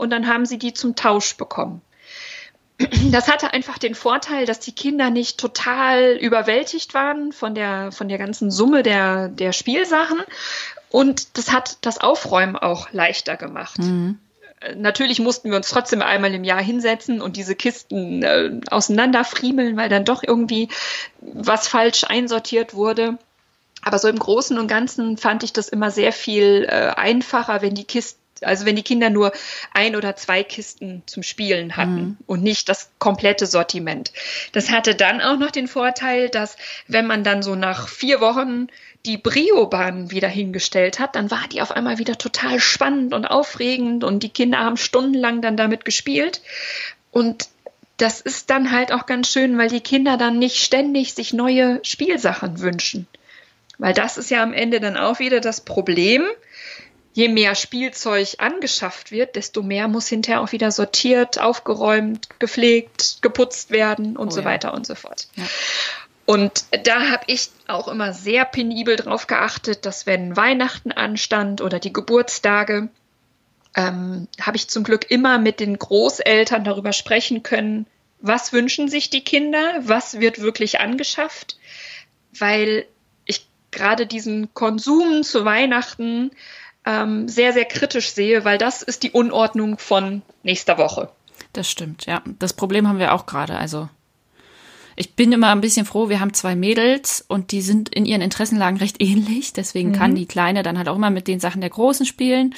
[0.00, 1.82] und dann haben sie die zum Tausch bekommen.
[3.10, 8.08] Das hatte einfach den Vorteil, dass die Kinder nicht total überwältigt waren von der, von
[8.08, 10.20] der ganzen Summe der, der Spielsachen.
[10.88, 13.78] Und das hat das Aufräumen auch leichter gemacht.
[13.78, 14.18] Mhm.
[14.76, 19.90] Natürlich mussten wir uns trotzdem einmal im Jahr hinsetzen und diese Kisten äh, auseinanderfriemeln, weil
[19.90, 20.68] dann doch irgendwie
[21.20, 23.18] was falsch einsortiert wurde.
[23.82, 27.74] Aber so im Großen und Ganzen fand ich das immer sehr viel äh, einfacher, wenn
[27.74, 29.32] die Kisten also wenn die Kinder nur
[29.72, 32.16] ein oder zwei Kisten zum Spielen hatten mhm.
[32.26, 34.12] und nicht das komplette Sortiment.
[34.52, 38.68] Das hatte dann auch noch den Vorteil, dass wenn man dann so nach vier Wochen
[39.06, 44.04] die Brio-Bahn wieder hingestellt hat, dann war die auf einmal wieder total spannend und aufregend
[44.04, 46.42] und die Kinder haben stundenlang dann damit gespielt.
[47.10, 47.48] Und
[47.96, 51.80] das ist dann halt auch ganz schön, weil die Kinder dann nicht ständig sich neue
[51.82, 53.06] Spielsachen wünschen.
[53.78, 56.22] Weil das ist ja am Ende dann auch wieder das Problem,
[57.12, 63.70] je mehr Spielzeug angeschafft wird, desto mehr muss hinterher auch wieder sortiert, aufgeräumt, gepflegt, geputzt
[63.70, 64.46] werden und oh, so ja.
[64.46, 65.28] weiter und so fort.
[65.34, 65.44] Ja.
[66.26, 71.80] Und da habe ich auch immer sehr penibel darauf geachtet, dass wenn Weihnachten anstand oder
[71.80, 72.88] die Geburtstage,
[73.74, 77.86] ähm, habe ich zum Glück immer mit den Großeltern darüber sprechen können,
[78.20, 81.58] was wünschen sich die Kinder, was wird wirklich angeschafft,
[82.38, 82.86] weil
[83.24, 86.30] ich gerade diesen Konsum zu Weihnachten
[86.86, 91.10] ähm, sehr, sehr kritisch sehe, weil das ist die Unordnung von nächster Woche.
[91.52, 92.22] Das stimmt, ja.
[92.38, 93.56] Das Problem haben wir auch gerade.
[93.56, 93.88] Also
[94.96, 98.20] ich bin immer ein bisschen froh, wir haben zwei Mädels und die sind in ihren
[98.20, 99.52] Interessenlagen recht ähnlich.
[99.52, 99.94] Deswegen mhm.
[99.94, 102.54] kann die Kleine dann halt auch immer mit den Sachen der Großen spielen.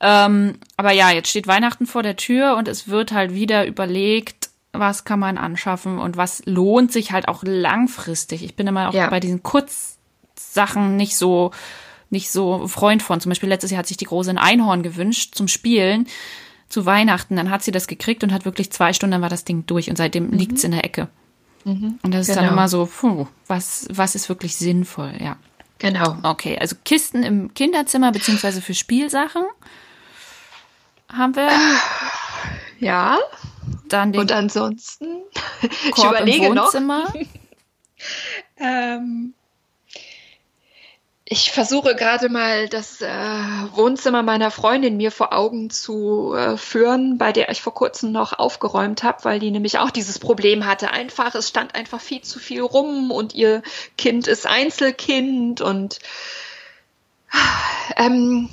[0.00, 4.50] Ähm, aber ja, jetzt steht Weihnachten vor der Tür und es wird halt wieder überlegt,
[4.72, 8.42] was kann man anschaffen und was lohnt sich halt auch langfristig.
[8.42, 9.08] Ich bin immer auch ja.
[9.08, 11.52] bei diesen Kurzsachen nicht so
[12.14, 13.20] nicht so Freund von.
[13.20, 16.06] Zum Beispiel letztes Jahr hat sich die Große ein Einhorn gewünscht zum Spielen
[16.70, 17.36] zu Weihnachten.
[17.36, 19.90] Dann hat sie das gekriegt und hat wirklich zwei Stunden, dann war das Ding durch
[19.90, 20.38] und seitdem mhm.
[20.38, 21.08] liegt es in der Ecke.
[21.64, 21.98] Mhm.
[22.02, 22.46] Und das ist genau.
[22.46, 25.36] dann immer so, puh, was, was ist wirklich sinnvoll, ja.
[25.78, 26.16] Genau.
[26.22, 29.42] Okay, also Kisten im Kinderzimmer beziehungsweise für Spielsachen
[31.12, 31.50] haben wir.
[32.78, 33.18] Ja.
[33.88, 35.22] Dann den Und ansonsten,
[35.90, 37.04] Korb ich überlege im Wohnzimmer.
[37.04, 37.14] noch.
[38.58, 39.34] ähm,
[41.26, 47.16] ich versuche gerade mal das äh, Wohnzimmer meiner Freundin mir vor Augen zu äh, führen,
[47.16, 50.90] bei der ich vor kurzem noch aufgeräumt habe, weil die nämlich auch dieses Problem hatte.
[50.90, 53.62] Einfach, es stand einfach viel zu viel rum und ihr
[53.96, 55.98] Kind ist Einzelkind und
[57.96, 58.50] ähm,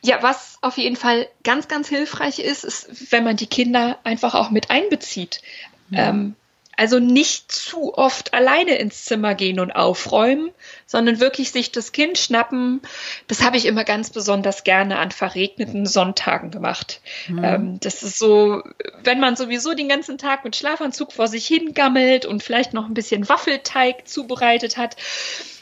[0.00, 4.36] ja, was auf jeden Fall ganz, ganz hilfreich ist, ist, wenn man die Kinder einfach
[4.36, 5.42] auch mit einbezieht.
[5.90, 6.10] Ja.
[6.10, 6.36] Ähm,
[6.76, 10.50] also nicht zu oft alleine ins Zimmer gehen und aufräumen,
[10.86, 12.82] sondern wirklich sich das Kind schnappen.
[13.28, 17.00] Das habe ich immer ganz besonders gerne an verregneten Sonntagen gemacht.
[17.28, 17.44] Mhm.
[17.44, 18.62] Ähm, das ist so,
[19.02, 22.94] wenn man sowieso den ganzen Tag mit Schlafanzug vor sich hingammelt und vielleicht noch ein
[22.94, 24.96] bisschen Waffelteig zubereitet hat.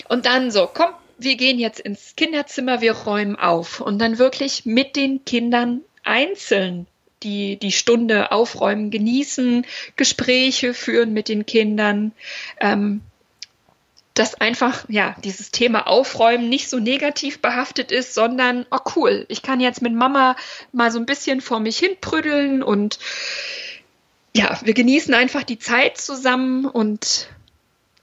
[0.09, 3.81] Und dann so, komm, wir gehen jetzt ins Kinderzimmer, wir räumen auf.
[3.81, 6.87] Und dann wirklich mit den Kindern einzeln
[7.25, 12.13] die, die Stunde aufräumen, genießen, Gespräche führen mit den Kindern.
[12.61, 13.01] Ähm,
[14.15, 19.43] dass einfach, ja, dieses Thema Aufräumen nicht so negativ behaftet ist, sondern, oh cool, ich
[19.43, 20.37] kann jetzt mit Mama
[20.73, 23.01] mal so ein bisschen vor mich hinprüdeln und
[24.37, 27.29] ja, wir genießen einfach die Zeit zusammen und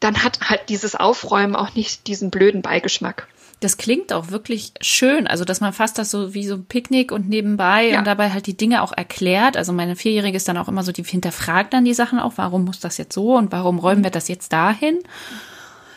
[0.01, 3.27] dann hat halt dieses Aufräumen auch nicht diesen blöden Beigeschmack.
[3.61, 5.27] Das klingt auch wirklich schön.
[5.27, 7.99] Also, dass man fast das so wie so ein Picknick und nebenbei ja.
[7.99, 9.55] und dabei halt die Dinge auch erklärt.
[9.55, 12.33] Also, meine Vierjährige ist dann auch immer so, die hinterfragt dann die Sachen auch.
[12.37, 14.99] Warum muss das jetzt so und warum räumen wir das jetzt dahin?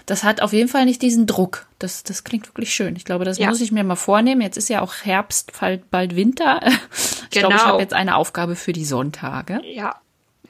[0.04, 1.66] Das hat auf jeden Fall nicht diesen Druck.
[1.78, 2.94] Das, das klingt wirklich schön.
[2.96, 3.48] Ich glaube, das ja.
[3.48, 4.42] muss ich mir mal vornehmen.
[4.42, 5.52] Jetzt ist ja auch Herbst,
[5.90, 6.60] bald Winter.
[7.30, 7.48] Ich genau.
[7.48, 9.60] glaube, ich habe jetzt eine Aufgabe für die Sonntage.
[9.64, 9.96] Ja.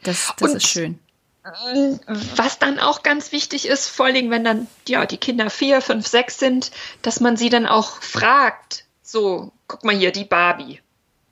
[0.03, 0.99] Das, das ist schön.
[1.45, 6.07] Was dann auch ganz wichtig ist, vor allem wenn dann ja die Kinder vier, fünf,
[6.07, 6.71] sechs sind,
[7.03, 8.87] dass man sie dann auch fragt.
[9.03, 10.81] So, guck mal hier, die Barbie.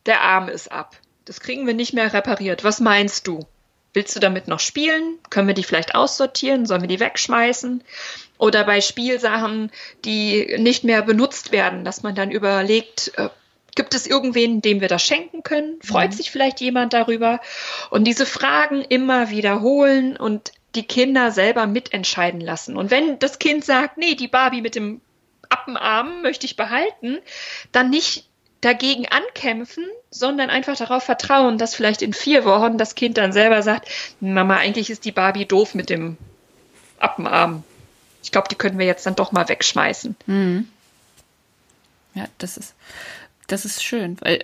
[0.05, 0.97] Der Arm ist ab.
[1.25, 2.63] Das kriegen wir nicht mehr repariert.
[2.63, 3.47] Was meinst du?
[3.95, 5.19] Willst du damit noch spielen?
[5.31, 6.67] Können wir die vielleicht aussortieren?
[6.67, 7.83] Sollen wir die wegschmeißen?
[8.39, 9.71] Oder bei Spielsachen,
[10.05, 13.29] die nicht mehr benutzt werden, dass man dann überlegt, äh,
[13.75, 15.79] Gibt es irgendwen, dem wir das schenken können?
[15.83, 16.17] Freut mhm.
[16.17, 17.41] sich vielleicht jemand darüber?
[17.91, 22.77] Und diese Fragen immer wiederholen und die Kinder selber mitentscheiden lassen.
[22.77, 25.01] Und wenn das Kind sagt, nee, die Barbie mit dem
[25.49, 27.19] Appenarm möchte ich behalten,
[27.73, 28.27] dann nicht
[28.63, 33.63] dagegen ankämpfen, sondern einfach darauf vertrauen, dass vielleicht in vier Wochen das Kind dann selber
[33.63, 33.89] sagt,
[34.21, 36.17] Mama, eigentlich ist die Barbie doof mit dem
[36.99, 37.65] Appenarm.
[38.23, 40.17] Ich glaube, die können wir jetzt dann doch mal wegschmeißen.
[40.27, 40.69] Mhm.
[42.15, 42.75] Ja, das ist,
[43.53, 44.41] das ist schön, weil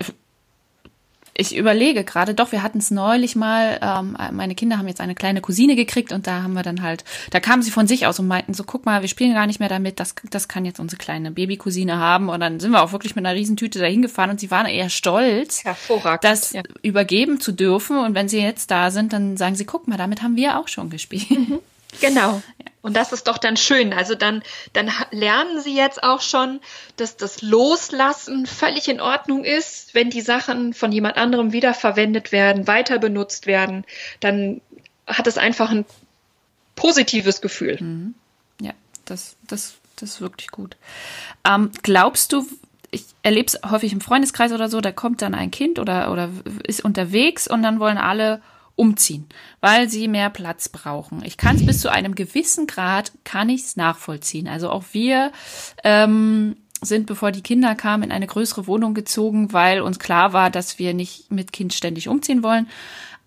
[1.39, 5.15] ich überlege gerade, doch, wir hatten es neulich mal, ähm, meine Kinder haben jetzt eine
[5.15, 8.19] kleine Cousine gekriegt und da haben wir dann halt, da kamen sie von sich aus
[8.19, 10.81] und meinten so, guck mal, wir spielen gar nicht mehr damit, das, das kann jetzt
[10.81, 14.31] unsere kleine Babycousine haben und dann sind wir auch wirklich mit einer Riesentüte dahin gefahren
[14.31, 15.63] und sie waren eher stolz,
[16.21, 16.61] das ja.
[16.81, 20.21] übergeben zu dürfen und wenn sie jetzt da sind, dann sagen sie, guck mal, damit
[20.21, 21.31] haben wir auch schon gespielt.
[21.31, 21.59] Mhm.
[22.01, 22.41] Genau.
[22.59, 22.68] Ja.
[22.81, 23.91] Und das ist doch dann schön.
[23.91, 24.41] Also dann,
[24.73, 26.61] dann lernen sie jetzt auch schon,
[26.95, 32.67] dass das Loslassen völlig in Ordnung ist, wenn die Sachen von jemand anderem wiederverwendet werden,
[32.67, 33.85] weiter benutzt werden,
[34.21, 34.61] dann
[35.05, 35.85] hat es einfach ein
[36.75, 37.77] positives Gefühl.
[37.81, 38.15] Mhm.
[38.61, 38.71] Ja,
[39.05, 40.77] das, das, das ist wirklich gut.
[41.45, 42.47] Ähm, glaubst du,
[42.91, 46.29] ich erlebe es häufig im Freundeskreis oder so, da kommt dann ein Kind oder, oder
[46.63, 48.41] ist unterwegs und dann wollen alle
[48.79, 49.27] umziehen,
[49.59, 51.21] weil sie mehr Platz brauchen.
[51.25, 54.47] Ich kann es bis zu einem gewissen Grad, kann ich es nachvollziehen.
[54.47, 55.33] Also auch wir
[55.83, 60.49] ähm, sind, bevor die Kinder kamen, in eine größere Wohnung gezogen, weil uns klar war,
[60.49, 62.69] dass wir nicht mit Kind ständig umziehen wollen.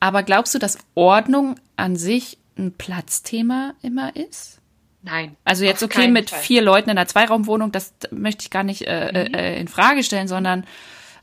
[0.00, 4.58] Aber glaubst du, dass Ordnung an sich ein Platzthema immer ist?
[5.02, 5.36] Nein.
[5.44, 6.40] Also jetzt okay mit Fall.
[6.40, 9.34] vier Leuten in einer Zweiraumwohnung, das möchte ich gar nicht äh, mhm.
[9.34, 10.64] äh, in Frage stellen, sondern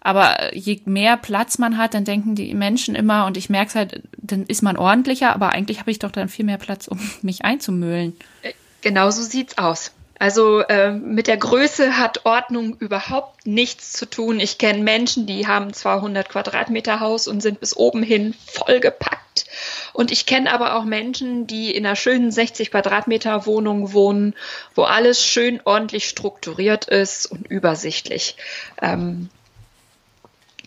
[0.02, 3.76] aber je mehr Platz man hat, dann denken die Menschen immer, und ich merke es
[3.76, 7.00] halt, dann ist man ordentlicher, aber eigentlich habe ich doch dann viel mehr Platz, um
[7.22, 8.18] mich einzumüllen.
[8.42, 9.92] Äh, genau so sieht's aus.
[10.22, 14.42] Also äh, mit der Größe hat Ordnung überhaupt nichts zu tun.
[14.42, 19.46] Ich kenne Menschen, die haben zwar 100 Quadratmeter Haus und sind bis oben hin vollgepackt.
[19.94, 24.36] Und ich kenne aber auch Menschen, die in einer schönen 60 Quadratmeter Wohnung wohnen,
[24.76, 28.36] wo alles schön ordentlich strukturiert ist und übersichtlich.
[28.82, 29.30] Ähm,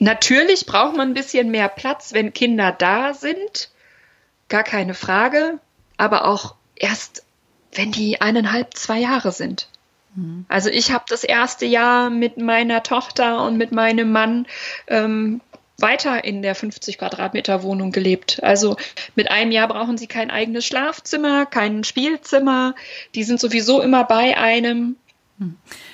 [0.02, 3.70] Natürlich braucht man ein bisschen mehr Platz, wenn Kinder da sind.
[4.48, 5.60] Gar keine Frage.
[5.96, 7.22] Aber auch erst,
[7.72, 9.68] wenn die eineinhalb, zwei Jahre sind.
[10.16, 10.44] Mhm.
[10.48, 14.46] Also ich habe das erste Jahr mit meiner Tochter und mit meinem Mann
[14.88, 15.40] ähm,
[15.78, 18.42] weiter in der 50 Quadratmeter Wohnung gelebt.
[18.42, 18.76] Also
[19.14, 22.74] mit einem Jahr brauchen sie kein eigenes Schlafzimmer, kein Spielzimmer.
[23.14, 24.96] Die sind sowieso immer bei einem.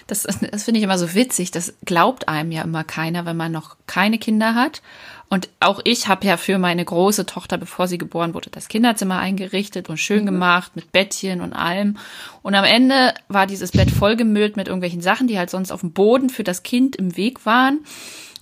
[0.07, 1.51] Das, das finde ich immer so witzig.
[1.51, 4.83] Das glaubt einem ja immer keiner, wenn man noch keine Kinder hat.
[5.31, 9.19] Und auch ich habe ja für meine große Tochter, bevor sie geboren wurde, das Kinderzimmer
[9.19, 10.27] eingerichtet und schön mhm.
[10.27, 11.99] gemacht mit Bettchen und allem.
[12.43, 15.93] Und am Ende war dieses Bett vollgemüllt mit irgendwelchen Sachen, die halt sonst auf dem
[15.93, 17.81] Boden für das Kind im Weg waren.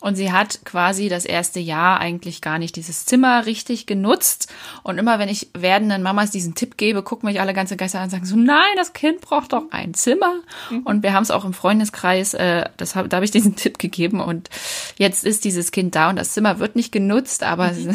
[0.06, 4.46] Und sie hat quasi das erste Jahr eigentlich gar nicht dieses Zimmer richtig genutzt.
[4.84, 8.04] Und immer wenn ich werdenden Mamas diesen Tipp gebe, gucken mich alle ganze Geister an
[8.04, 10.32] und sagen so, nein, das Kind braucht doch ein Zimmer.
[10.70, 10.82] Mhm.
[10.82, 13.80] Und wir haben es auch im Freundeskreis, äh, das hab, da habe ich diesen Tipp
[13.80, 14.20] gegeben.
[14.20, 14.48] Und
[14.96, 17.90] jetzt ist dieses Kind da und das Zimmer wird nicht genutzt, aber mhm.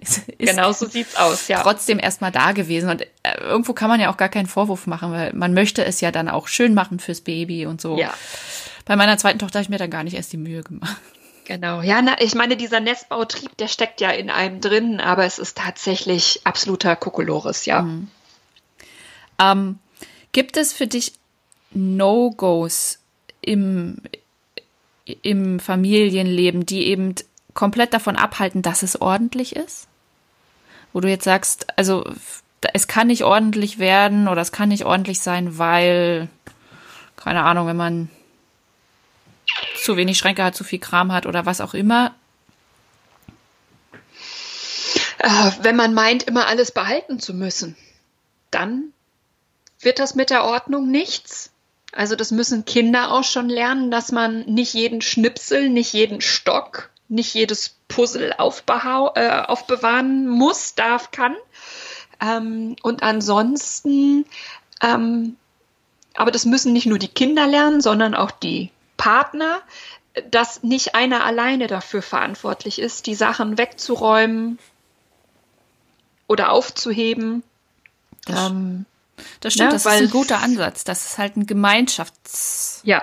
[0.00, 1.60] ist genau so sieht's aus, ja.
[1.62, 2.88] Trotzdem erstmal da gewesen.
[2.88, 6.00] Und äh, irgendwo kann man ja auch gar keinen Vorwurf machen, weil man möchte es
[6.00, 7.98] ja dann auch schön machen fürs Baby und so.
[7.98, 8.14] Ja.
[8.86, 10.96] Bei meiner zweiten Tochter habe ich mir dann gar nicht erst die Mühe gemacht.
[11.48, 15.38] Genau, ja, na, ich meine, dieser Nestbautrieb, der steckt ja in einem drin, aber es
[15.38, 17.80] ist tatsächlich absoluter Kokolores, ja.
[17.80, 18.08] Mhm.
[19.40, 19.78] Ähm,
[20.32, 21.14] gibt es für dich
[21.70, 22.98] No-Gos
[23.40, 23.96] im,
[25.22, 27.14] im Familienleben, die eben
[27.54, 29.88] komplett davon abhalten, dass es ordentlich ist?
[30.92, 32.04] Wo du jetzt sagst, also
[32.74, 36.28] es kann nicht ordentlich werden oder es kann nicht ordentlich sein, weil,
[37.16, 38.10] keine Ahnung, wenn man
[39.82, 42.14] zu wenig Schränke hat, zu viel Kram hat oder was auch immer.
[45.18, 47.76] Äh, wenn man meint, immer alles behalten zu müssen,
[48.50, 48.92] dann
[49.80, 51.50] wird das mit der Ordnung nichts.
[51.92, 56.90] Also das müssen Kinder auch schon lernen, dass man nicht jeden Schnipsel, nicht jeden Stock,
[57.08, 61.34] nicht jedes Puzzle äh, aufbewahren muss, darf, kann.
[62.20, 64.26] Ähm, und ansonsten,
[64.82, 65.36] ähm,
[66.14, 69.62] aber das müssen nicht nur die Kinder lernen, sondern auch die Partner,
[70.30, 74.58] dass nicht einer alleine dafür verantwortlich ist, die Sachen wegzuräumen
[76.26, 77.42] oder aufzuheben.
[78.26, 78.84] Das, ähm,
[79.40, 80.84] das stimmt, ja, das ist ein guter Ansatz.
[80.84, 82.82] Das ist halt ein Gemeinschafts.
[82.84, 83.02] Ja.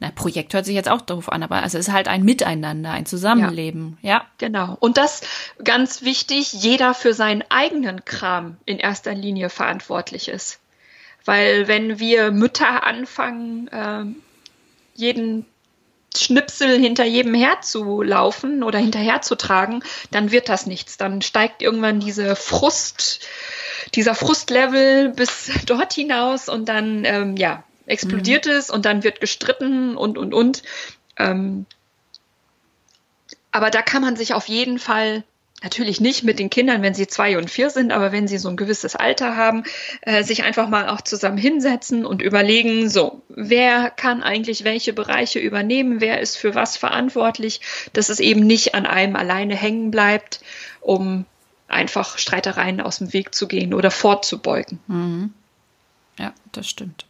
[0.00, 2.90] Na, Projekt hört sich jetzt auch darauf an, aber also es ist halt ein Miteinander,
[2.90, 4.10] ein Zusammenleben, ja.
[4.10, 4.26] ja.
[4.38, 4.76] Genau.
[4.80, 5.20] Und das
[5.62, 10.58] ganz wichtig, jeder für seinen eigenen Kram in erster Linie verantwortlich ist.
[11.24, 14.04] Weil wenn wir Mütter anfangen, äh,
[14.94, 15.46] jeden
[16.16, 20.98] Schnipsel hinter jedem herzulaufen oder hinterherzutragen, dann wird das nichts.
[20.98, 23.20] Dann steigt irgendwann diese Frust,
[23.94, 28.52] dieser Frustlevel bis dort hinaus und dann, ähm, ja, explodiert mhm.
[28.52, 30.62] es und dann wird gestritten und, und, und.
[31.16, 31.66] Ähm,
[33.50, 35.24] aber da kann man sich auf jeden Fall
[35.62, 38.48] natürlich nicht mit den Kindern, wenn sie zwei und vier sind, aber wenn sie so
[38.48, 39.64] ein gewisses Alter haben,
[40.02, 45.38] äh, sich einfach mal auch zusammen hinsetzen und überlegen, so, wer kann eigentlich welche Bereiche
[45.38, 47.60] übernehmen, wer ist für was verantwortlich,
[47.92, 50.40] dass es eben nicht an einem alleine hängen bleibt,
[50.80, 51.24] um
[51.68, 54.78] einfach Streitereien aus dem Weg zu gehen oder vorzubeugen.
[54.86, 55.32] Mhm.
[56.18, 57.06] Ja, das stimmt.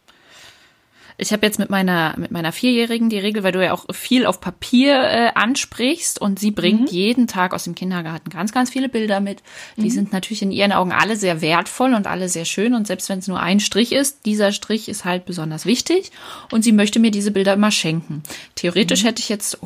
[1.17, 4.25] Ich habe jetzt mit meiner mit meiner Vierjährigen die Regel, weil du ja auch viel
[4.25, 6.87] auf Papier äh, ansprichst und sie bringt mhm.
[6.87, 9.43] jeden Tag aus dem Kindergarten ganz ganz viele Bilder mit.
[9.77, 9.89] Die mhm.
[9.89, 13.19] sind natürlich in ihren Augen alle sehr wertvoll und alle sehr schön und selbst wenn
[13.19, 16.11] es nur ein Strich ist, dieser Strich ist halt besonders wichtig
[16.51, 18.23] und sie möchte mir diese Bilder immer schenken.
[18.55, 19.07] Theoretisch mhm.
[19.07, 19.59] hätte ich jetzt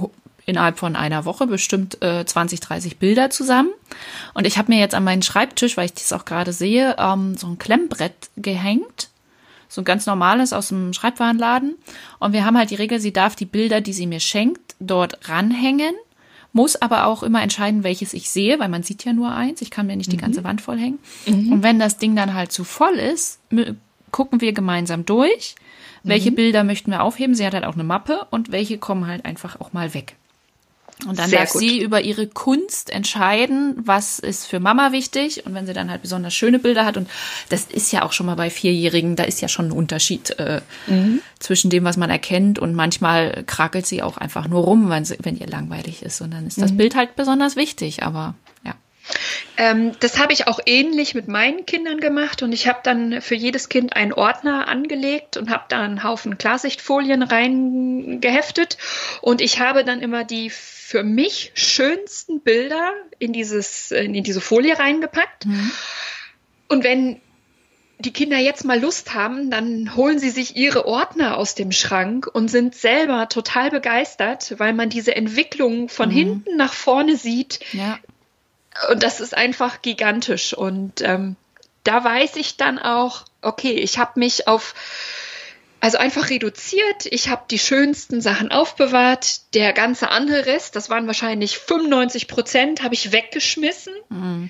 [0.47, 3.69] innerhalb von einer Woche bestimmt äh, 20, 30 Bilder zusammen.
[4.33, 7.35] Und ich habe mir jetzt an meinen Schreibtisch, weil ich das auch gerade sehe, ähm,
[7.35, 9.09] so ein Klemmbrett gehängt
[9.67, 11.75] so ein ganz normales aus dem Schreibwarenladen.
[12.19, 15.29] Und wir haben halt die Regel, sie darf die Bilder, die sie mir schenkt, dort
[15.29, 15.93] ranhängen,
[16.53, 19.61] muss aber auch immer entscheiden, welches ich sehe, weil man sieht ja nur eins.
[19.61, 20.11] Ich kann mir nicht mhm.
[20.11, 20.99] die ganze Wand vollhängen.
[21.25, 21.53] Mhm.
[21.53, 23.39] Und wenn das Ding dann halt zu voll ist,
[24.11, 25.55] gucken wir gemeinsam durch,
[26.03, 26.35] welche mhm.
[26.35, 27.35] Bilder möchten wir aufheben.
[27.35, 30.15] Sie hat halt auch eine Mappe und welche kommen halt einfach auch mal weg.
[31.05, 31.61] Und dann Sehr darf gut.
[31.61, 35.45] sie über ihre Kunst entscheiden, was ist für Mama wichtig.
[35.45, 37.07] Und wenn sie dann halt besonders schöne Bilder hat, und
[37.49, 40.61] das ist ja auch schon mal bei Vierjährigen, da ist ja schon ein Unterschied äh,
[40.87, 41.21] mhm.
[41.37, 42.57] zwischen dem, was man erkennt.
[42.57, 46.21] Und manchmal krakelt sie auch einfach nur rum, wenn, sie, wenn ihr langweilig ist.
[46.21, 46.77] Und dann ist das mhm.
[46.77, 48.01] Bild halt besonders wichtig.
[48.01, 48.33] Aber
[48.65, 48.73] ja.
[49.57, 53.35] Ähm, das habe ich auch ähnlich mit meinen Kindern gemacht und ich habe dann für
[53.35, 58.77] jedes Kind einen Ordner angelegt und habe da einen Haufen Klarsichtfolien reingeheftet
[59.21, 64.79] und ich habe dann immer die für mich schönsten Bilder in, dieses, in diese Folie
[64.79, 65.45] reingepackt.
[65.45, 65.71] Mhm.
[66.69, 67.19] Und wenn
[67.99, 72.27] die Kinder jetzt mal Lust haben, dann holen sie sich ihre Ordner aus dem Schrank
[72.31, 76.13] und sind selber total begeistert, weil man diese Entwicklung von mhm.
[76.13, 77.59] hinten nach vorne sieht.
[77.73, 77.97] Ja.
[78.91, 80.53] Und das ist einfach gigantisch.
[80.53, 81.35] Und ähm,
[81.83, 84.73] da weiß ich dann auch, okay, ich habe mich auf
[85.79, 87.05] also einfach reduziert.
[87.05, 89.53] Ich habe die schönsten Sachen aufbewahrt.
[89.53, 93.93] Der ganze andere Rest, das waren wahrscheinlich 95 Prozent, habe ich weggeschmissen.
[94.09, 94.49] Mhm.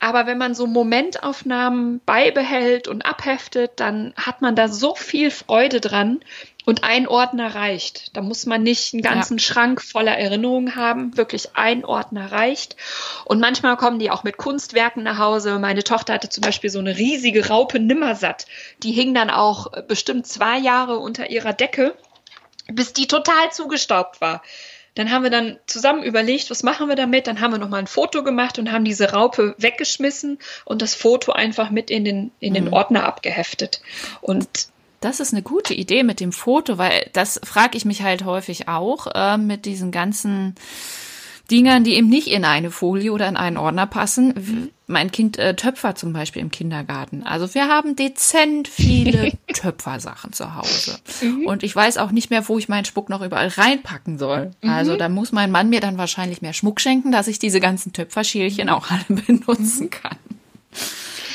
[0.00, 5.80] Aber wenn man so Momentaufnahmen beibehält und abheftet, dann hat man da so viel Freude
[5.80, 6.20] dran.
[6.64, 8.16] Und ein Ordner reicht.
[8.16, 9.44] Da muss man nicht einen ganzen ja.
[9.44, 11.16] Schrank voller Erinnerungen haben.
[11.16, 12.76] Wirklich ein Ordner reicht.
[13.24, 15.58] Und manchmal kommen die auch mit Kunstwerken nach Hause.
[15.58, 18.46] Meine Tochter hatte zum Beispiel so eine riesige Raupe Nimmersatt.
[18.82, 21.96] Die hing dann auch bestimmt zwei Jahre unter ihrer Decke,
[22.68, 24.42] bis die total zugestaubt war.
[24.94, 27.26] Dann haben wir dann zusammen überlegt, was machen wir damit?
[27.26, 31.32] Dann haben wir nochmal ein Foto gemacht und haben diese Raupe weggeschmissen und das Foto
[31.32, 32.74] einfach mit in den, in den mhm.
[32.74, 33.80] Ordner abgeheftet.
[34.20, 34.68] Und
[35.04, 38.68] das ist eine gute Idee mit dem Foto, weil das frage ich mich halt häufig
[38.68, 40.54] auch äh, mit diesen ganzen
[41.50, 44.70] Dingern, die eben nicht in eine Folie oder in einen Ordner passen.
[44.86, 47.24] Mein Kind äh, Töpfer zum Beispiel im Kindergarten.
[47.24, 50.98] Also wir haben dezent viele Töpfersachen zu Hause.
[51.20, 51.46] Mhm.
[51.46, 54.52] Und ich weiß auch nicht mehr, wo ich meinen Schmuck noch überall reinpacken soll.
[54.62, 54.70] Mhm.
[54.70, 57.92] Also da muss mein Mann mir dann wahrscheinlich mehr Schmuck schenken, dass ich diese ganzen
[57.92, 60.16] Töpferschälchen auch alle benutzen kann.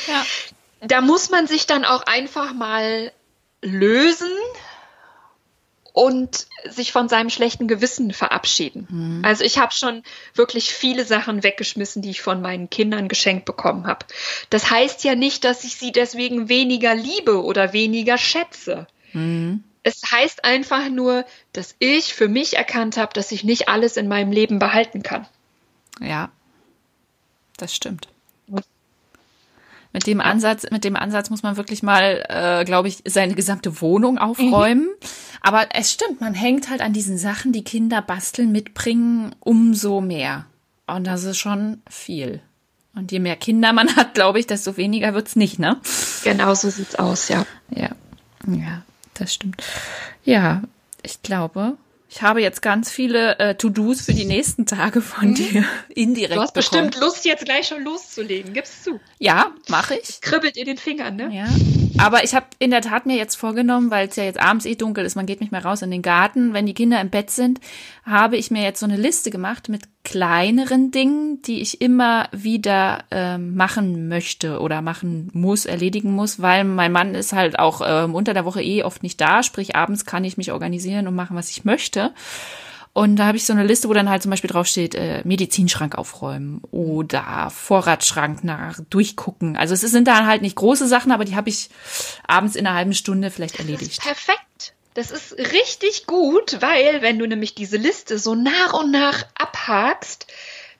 [0.08, 0.24] Ja.
[0.80, 3.12] Da muss man sich dann auch einfach mal
[3.62, 4.30] lösen
[5.92, 8.86] und sich von seinem schlechten Gewissen verabschieden.
[8.88, 9.24] Mhm.
[9.24, 10.04] Also ich habe schon
[10.34, 14.06] wirklich viele Sachen weggeschmissen, die ich von meinen Kindern geschenkt bekommen habe.
[14.50, 18.86] Das heißt ja nicht, dass ich sie deswegen weniger liebe oder weniger schätze.
[19.12, 19.64] Mhm.
[19.82, 24.06] Es heißt einfach nur, dass ich für mich erkannt habe, dass ich nicht alles in
[24.06, 25.26] meinem Leben behalten kann.
[26.00, 26.30] Ja,
[27.56, 28.08] das stimmt.
[29.92, 33.80] Mit dem Ansatz, mit dem Ansatz muss man wirklich mal, äh, glaube ich, seine gesamte
[33.80, 34.84] Wohnung aufräumen.
[34.84, 35.08] Mhm.
[35.40, 40.46] Aber es stimmt, man hängt halt an diesen Sachen, die Kinder basteln, mitbringen, umso mehr.
[40.86, 42.40] Und das ist schon viel.
[42.94, 45.80] Und je mehr Kinder man hat, glaube ich, desto weniger wird's nicht, ne?
[46.24, 47.46] Genau so sieht's aus, ja.
[47.70, 47.90] Ja,
[48.46, 48.82] ja,
[49.14, 49.62] das stimmt.
[50.24, 50.62] Ja,
[51.02, 51.76] ich glaube,
[52.10, 55.34] ich habe jetzt ganz viele äh, To-Dos für die nächsten Tage von mhm.
[55.34, 56.36] dir indirekt.
[56.36, 56.86] Du hast bekommen.
[56.86, 58.54] bestimmt Lust, jetzt gleich schon loszulegen.
[58.54, 58.98] Gib's zu.
[59.18, 60.20] Ja, mache ich.
[60.22, 61.30] Kribbelt in den Fingern, ne?
[61.30, 61.48] Ja.
[62.02, 64.74] Aber ich habe in der Tat mir jetzt vorgenommen, weil es ja jetzt abends eh
[64.74, 67.30] dunkel ist, man geht nicht mehr raus in den Garten, wenn die Kinder im Bett
[67.30, 67.60] sind,
[68.04, 73.04] habe ich mir jetzt so eine Liste gemacht mit kleineren Dingen, die ich immer wieder
[73.10, 78.14] ähm, machen möchte oder machen muss, erledigen muss, weil mein Mann ist halt auch ähm,
[78.14, 81.36] unter der Woche eh oft nicht da, sprich abends kann ich mich organisieren und machen,
[81.36, 82.12] was ich möchte.
[82.94, 85.96] Und da habe ich so eine Liste, wo dann halt zum Beispiel draufsteht, äh, Medizinschrank
[85.96, 89.56] aufräumen oder Vorratsschrank nach durchgucken.
[89.56, 91.70] Also es sind da halt nicht große Sachen, aber die habe ich
[92.26, 94.00] abends in einer halben Stunde vielleicht erledigt.
[94.00, 94.40] perfekt.
[94.98, 100.26] Das ist richtig gut, weil wenn du nämlich diese Liste so nach und nach abhakst,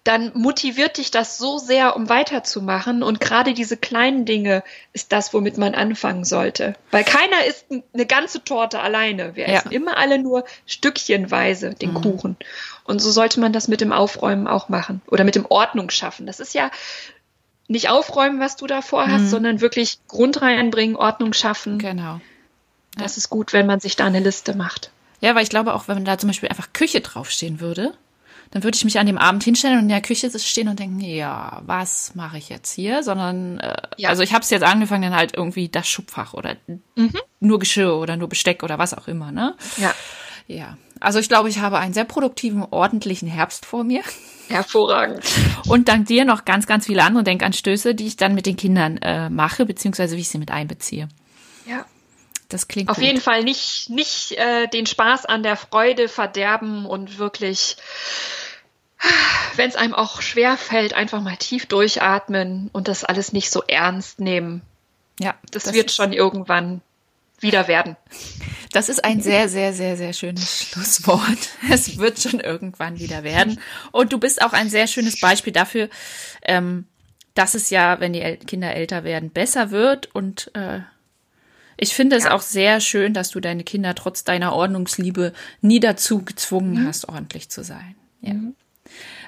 [0.03, 3.05] dann motiviert dich das so sehr, um weiterzumachen.
[3.05, 6.75] Und gerade diese kleinen Dinge ist das, womit man anfangen sollte.
[6.91, 9.37] Weil keiner isst eine ganze Torte alleine.
[9.37, 9.59] Wir ja.
[9.59, 12.03] essen immer alle nur stückchenweise den mhm.
[12.03, 12.37] Kuchen.
[12.83, 15.01] Und so sollte man das mit dem Aufräumen auch machen.
[15.07, 16.27] Oder mit dem Ordnung schaffen.
[16.27, 16.73] Das ist ja
[17.69, 19.29] nicht aufräumen, was du da vorhast, mhm.
[19.29, 21.79] sondern wirklich Grund reinbringen, Ordnung schaffen.
[21.79, 22.19] Genau.
[22.99, 24.91] Das ist gut, wenn man sich da eine Liste macht.
[25.21, 27.95] Ja, weil ich glaube, auch wenn da zum Beispiel einfach Küche draufstehen würde,
[28.51, 31.01] dann würde ich mich an dem Abend hinstellen und in der Küche stehen und denken,
[31.01, 33.03] ja, was mache ich jetzt hier?
[33.03, 34.09] Sondern, äh, ja.
[34.09, 37.13] also ich habe es jetzt angefangen, dann halt irgendwie das Schubfach oder mhm.
[37.41, 39.55] nur Geschirr oder nur Besteck oder was auch immer, ne?
[39.77, 39.95] Ja.
[40.47, 40.79] Ja.
[40.99, 44.03] Also ich glaube, ich habe einen sehr produktiven, ordentlichen Herbst vor mir.
[44.49, 45.23] Hervorragend.
[45.69, 48.97] Und dank dir noch ganz, ganz viele andere Denkanstöße, die ich dann mit den Kindern
[48.97, 51.09] äh, mache, beziehungsweise wie ich sie mit einbeziehe.
[51.67, 51.85] Ja.
[52.49, 53.05] Das klingt Auf gut.
[53.05, 57.77] jeden Fall nicht, nicht äh, den Spaß an der Freude verderben und wirklich
[59.57, 63.63] wenn es einem auch schwer fällt, einfach mal tief durchatmen und das alles nicht so
[63.63, 64.63] ernst nehmen.
[65.21, 66.81] Ja, das, das wird schon irgendwann
[67.41, 67.97] wieder werden.
[68.73, 71.39] Das ist ein sehr, sehr, sehr, sehr schönes Schlusswort.
[71.71, 73.61] Es wird schon irgendwann wieder werden.
[73.93, 75.89] Und du bist auch ein sehr schönes Beispiel dafür,
[76.43, 76.87] ähm,
[77.35, 80.15] dass es ja, wenn die Kinder älter werden, besser wird.
[80.15, 80.81] Und äh,
[81.81, 82.33] ich finde es ja.
[82.33, 86.87] auch sehr schön, dass du deine Kinder trotz deiner Ordnungsliebe nie dazu gezwungen mhm.
[86.89, 87.95] hast, ordentlich zu sein.
[88.21, 88.35] Ja.
[88.35, 88.55] Mhm.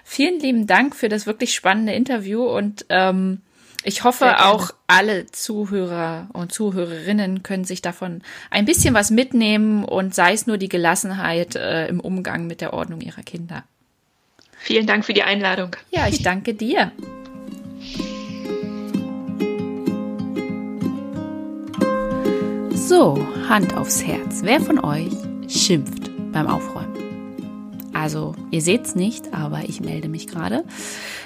[0.05, 3.43] Vielen lieben Dank für das wirklich spannende Interview und ähm,
[3.85, 10.15] ich hoffe auch alle Zuhörer und Zuhörerinnen können sich davon ein bisschen was mitnehmen und
[10.15, 13.65] sei es nur die Gelassenheit äh, im Umgang mit der Ordnung ihrer Kinder.
[14.59, 15.77] Vielen Dank für die Einladung.
[15.91, 16.93] Ja, ich danke dir.
[22.91, 24.41] So, Hand aufs Herz.
[24.43, 25.13] Wer von euch
[25.47, 26.97] schimpft beim Aufräumen?
[27.93, 30.65] Also, ihr seht's nicht, aber ich melde mich gerade.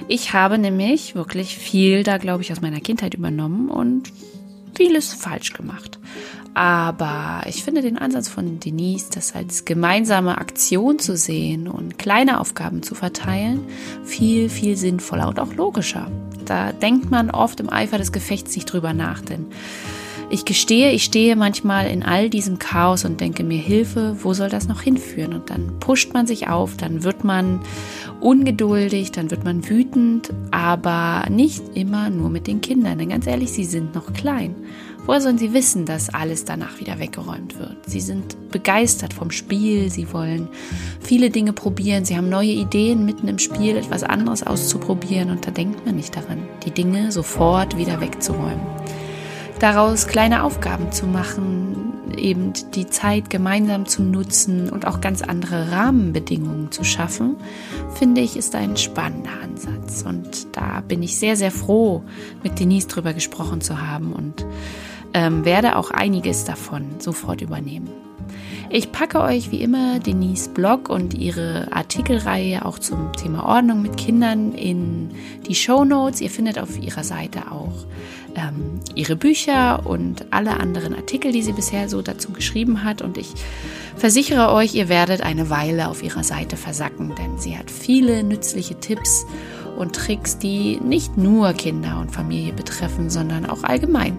[0.06, 4.12] Ich habe nämlich wirklich viel da, glaube ich, aus meiner Kindheit übernommen und
[4.74, 5.98] vieles falsch gemacht.
[6.52, 12.40] Aber ich finde den Ansatz von Denise, das als gemeinsame Aktion zu sehen und kleine
[12.40, 13.60] Aufgaben zu verteilen,
[14.04, 16.10] viel, viel sinnvoller und auch logischer.
[16.44, 19.46] Da denkt man oft im Eifer des Gefechts nicht drüber nach, denn
[20.34, 24.48] ich gestehe, ich stehe manchmal in all diesem Chaos und denke mir Hilfe, wo soll
[24.48, 25.32] das noch hinführen?
[25.32, 27.60] Und dann pusht man sich auf, dann wird man
[28.20, 32.98] ungeduldig, dann wird man wütend, aber nicht immer nur mit den Kindern.
[32.98, 34.56] Denn ganz ehrlich, sie sind noch klein.
[35.06, 37.76] Woher sollen sie wissen, dass alles danach wieder weggeräumt wird?
[37.86, 40.48] Sie sind begeistert vom Spiel, sie wollen
[41.00, 45.50] viele Dinge probieren, sie haben neue Ideen mitten im Spiel, etwas anderes auszuprobieren und da
[45.50, 48.62] denkt man nicht daran, die Dinge sofort wieder wegzuräumen
[49.58, 55.72] daraus kleine Aufgaben zu machen, eben die Zeit gemeinsam zu nutzen und auch ganz andere
[55.72, 57.36] Rahmenbedingungen zu schaffen,
[57.94, 60.02] finde ich, ist ein spannender Ansatz.
[60.02, 62.02] Und da bin ich sehr, sehr froh,
[62.42, 64.46] mit Denise drüber gesprochen zu haben und
[65.12, 67.88] ähm, werde auch einiges davon sofort übernehmen.
[68.70, 73.96] Ich packe euch wie immer Denise Blog und ihre Artikelreihe auch zum Thema Ordnung mit
[73.96, 75.10] Kindern in
[75.46, 76.20] die Show Notes.
[76.20, 77.86] Ihr findet auf ihrer Seite auch
[78.34, 83.02] ähm, ihre Bücher und alle anderen Artikel, die sie bisher so dazu geschrieben hat.
[83.02, 83.32] Und ich
[83.96, 88.80] versichere euch, ihr werdet eine Weile auf ihrer Seite versacken, denn sie hat viele nützliche
[88.80, 89.26] Tipps
[89.76, 94.16] und Tricks, die nicht nur Kinder und Familie betreffen, sondern auch allgemein.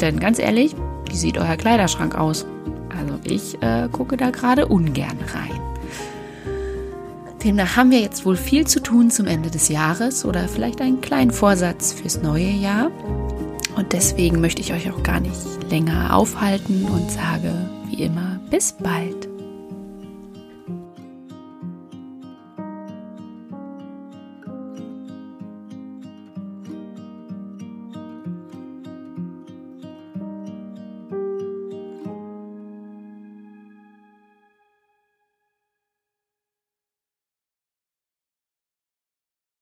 [0.00, 0.74] Denn ganz ehrlich,
[1.08, 2.46] wie sieht euer Kleiderschrank aus?
[2.98, 5.60] Also ich äh, gucke da gerade ungern rein.
[7.44, 11.00] Demnach haben wir jetzt wohl viel zu tun zum Ende des Jahres oder vielleicht einen
[11.00, 12.90] kleinen Vorsatz fürs neue Jahr.
[13.76, 15.36] Und deswegen möchte ich euch auch gar nicht
[15.70, 17.52] länger aufhalten und sage
[17.88, 19.25] wie immer bis bald.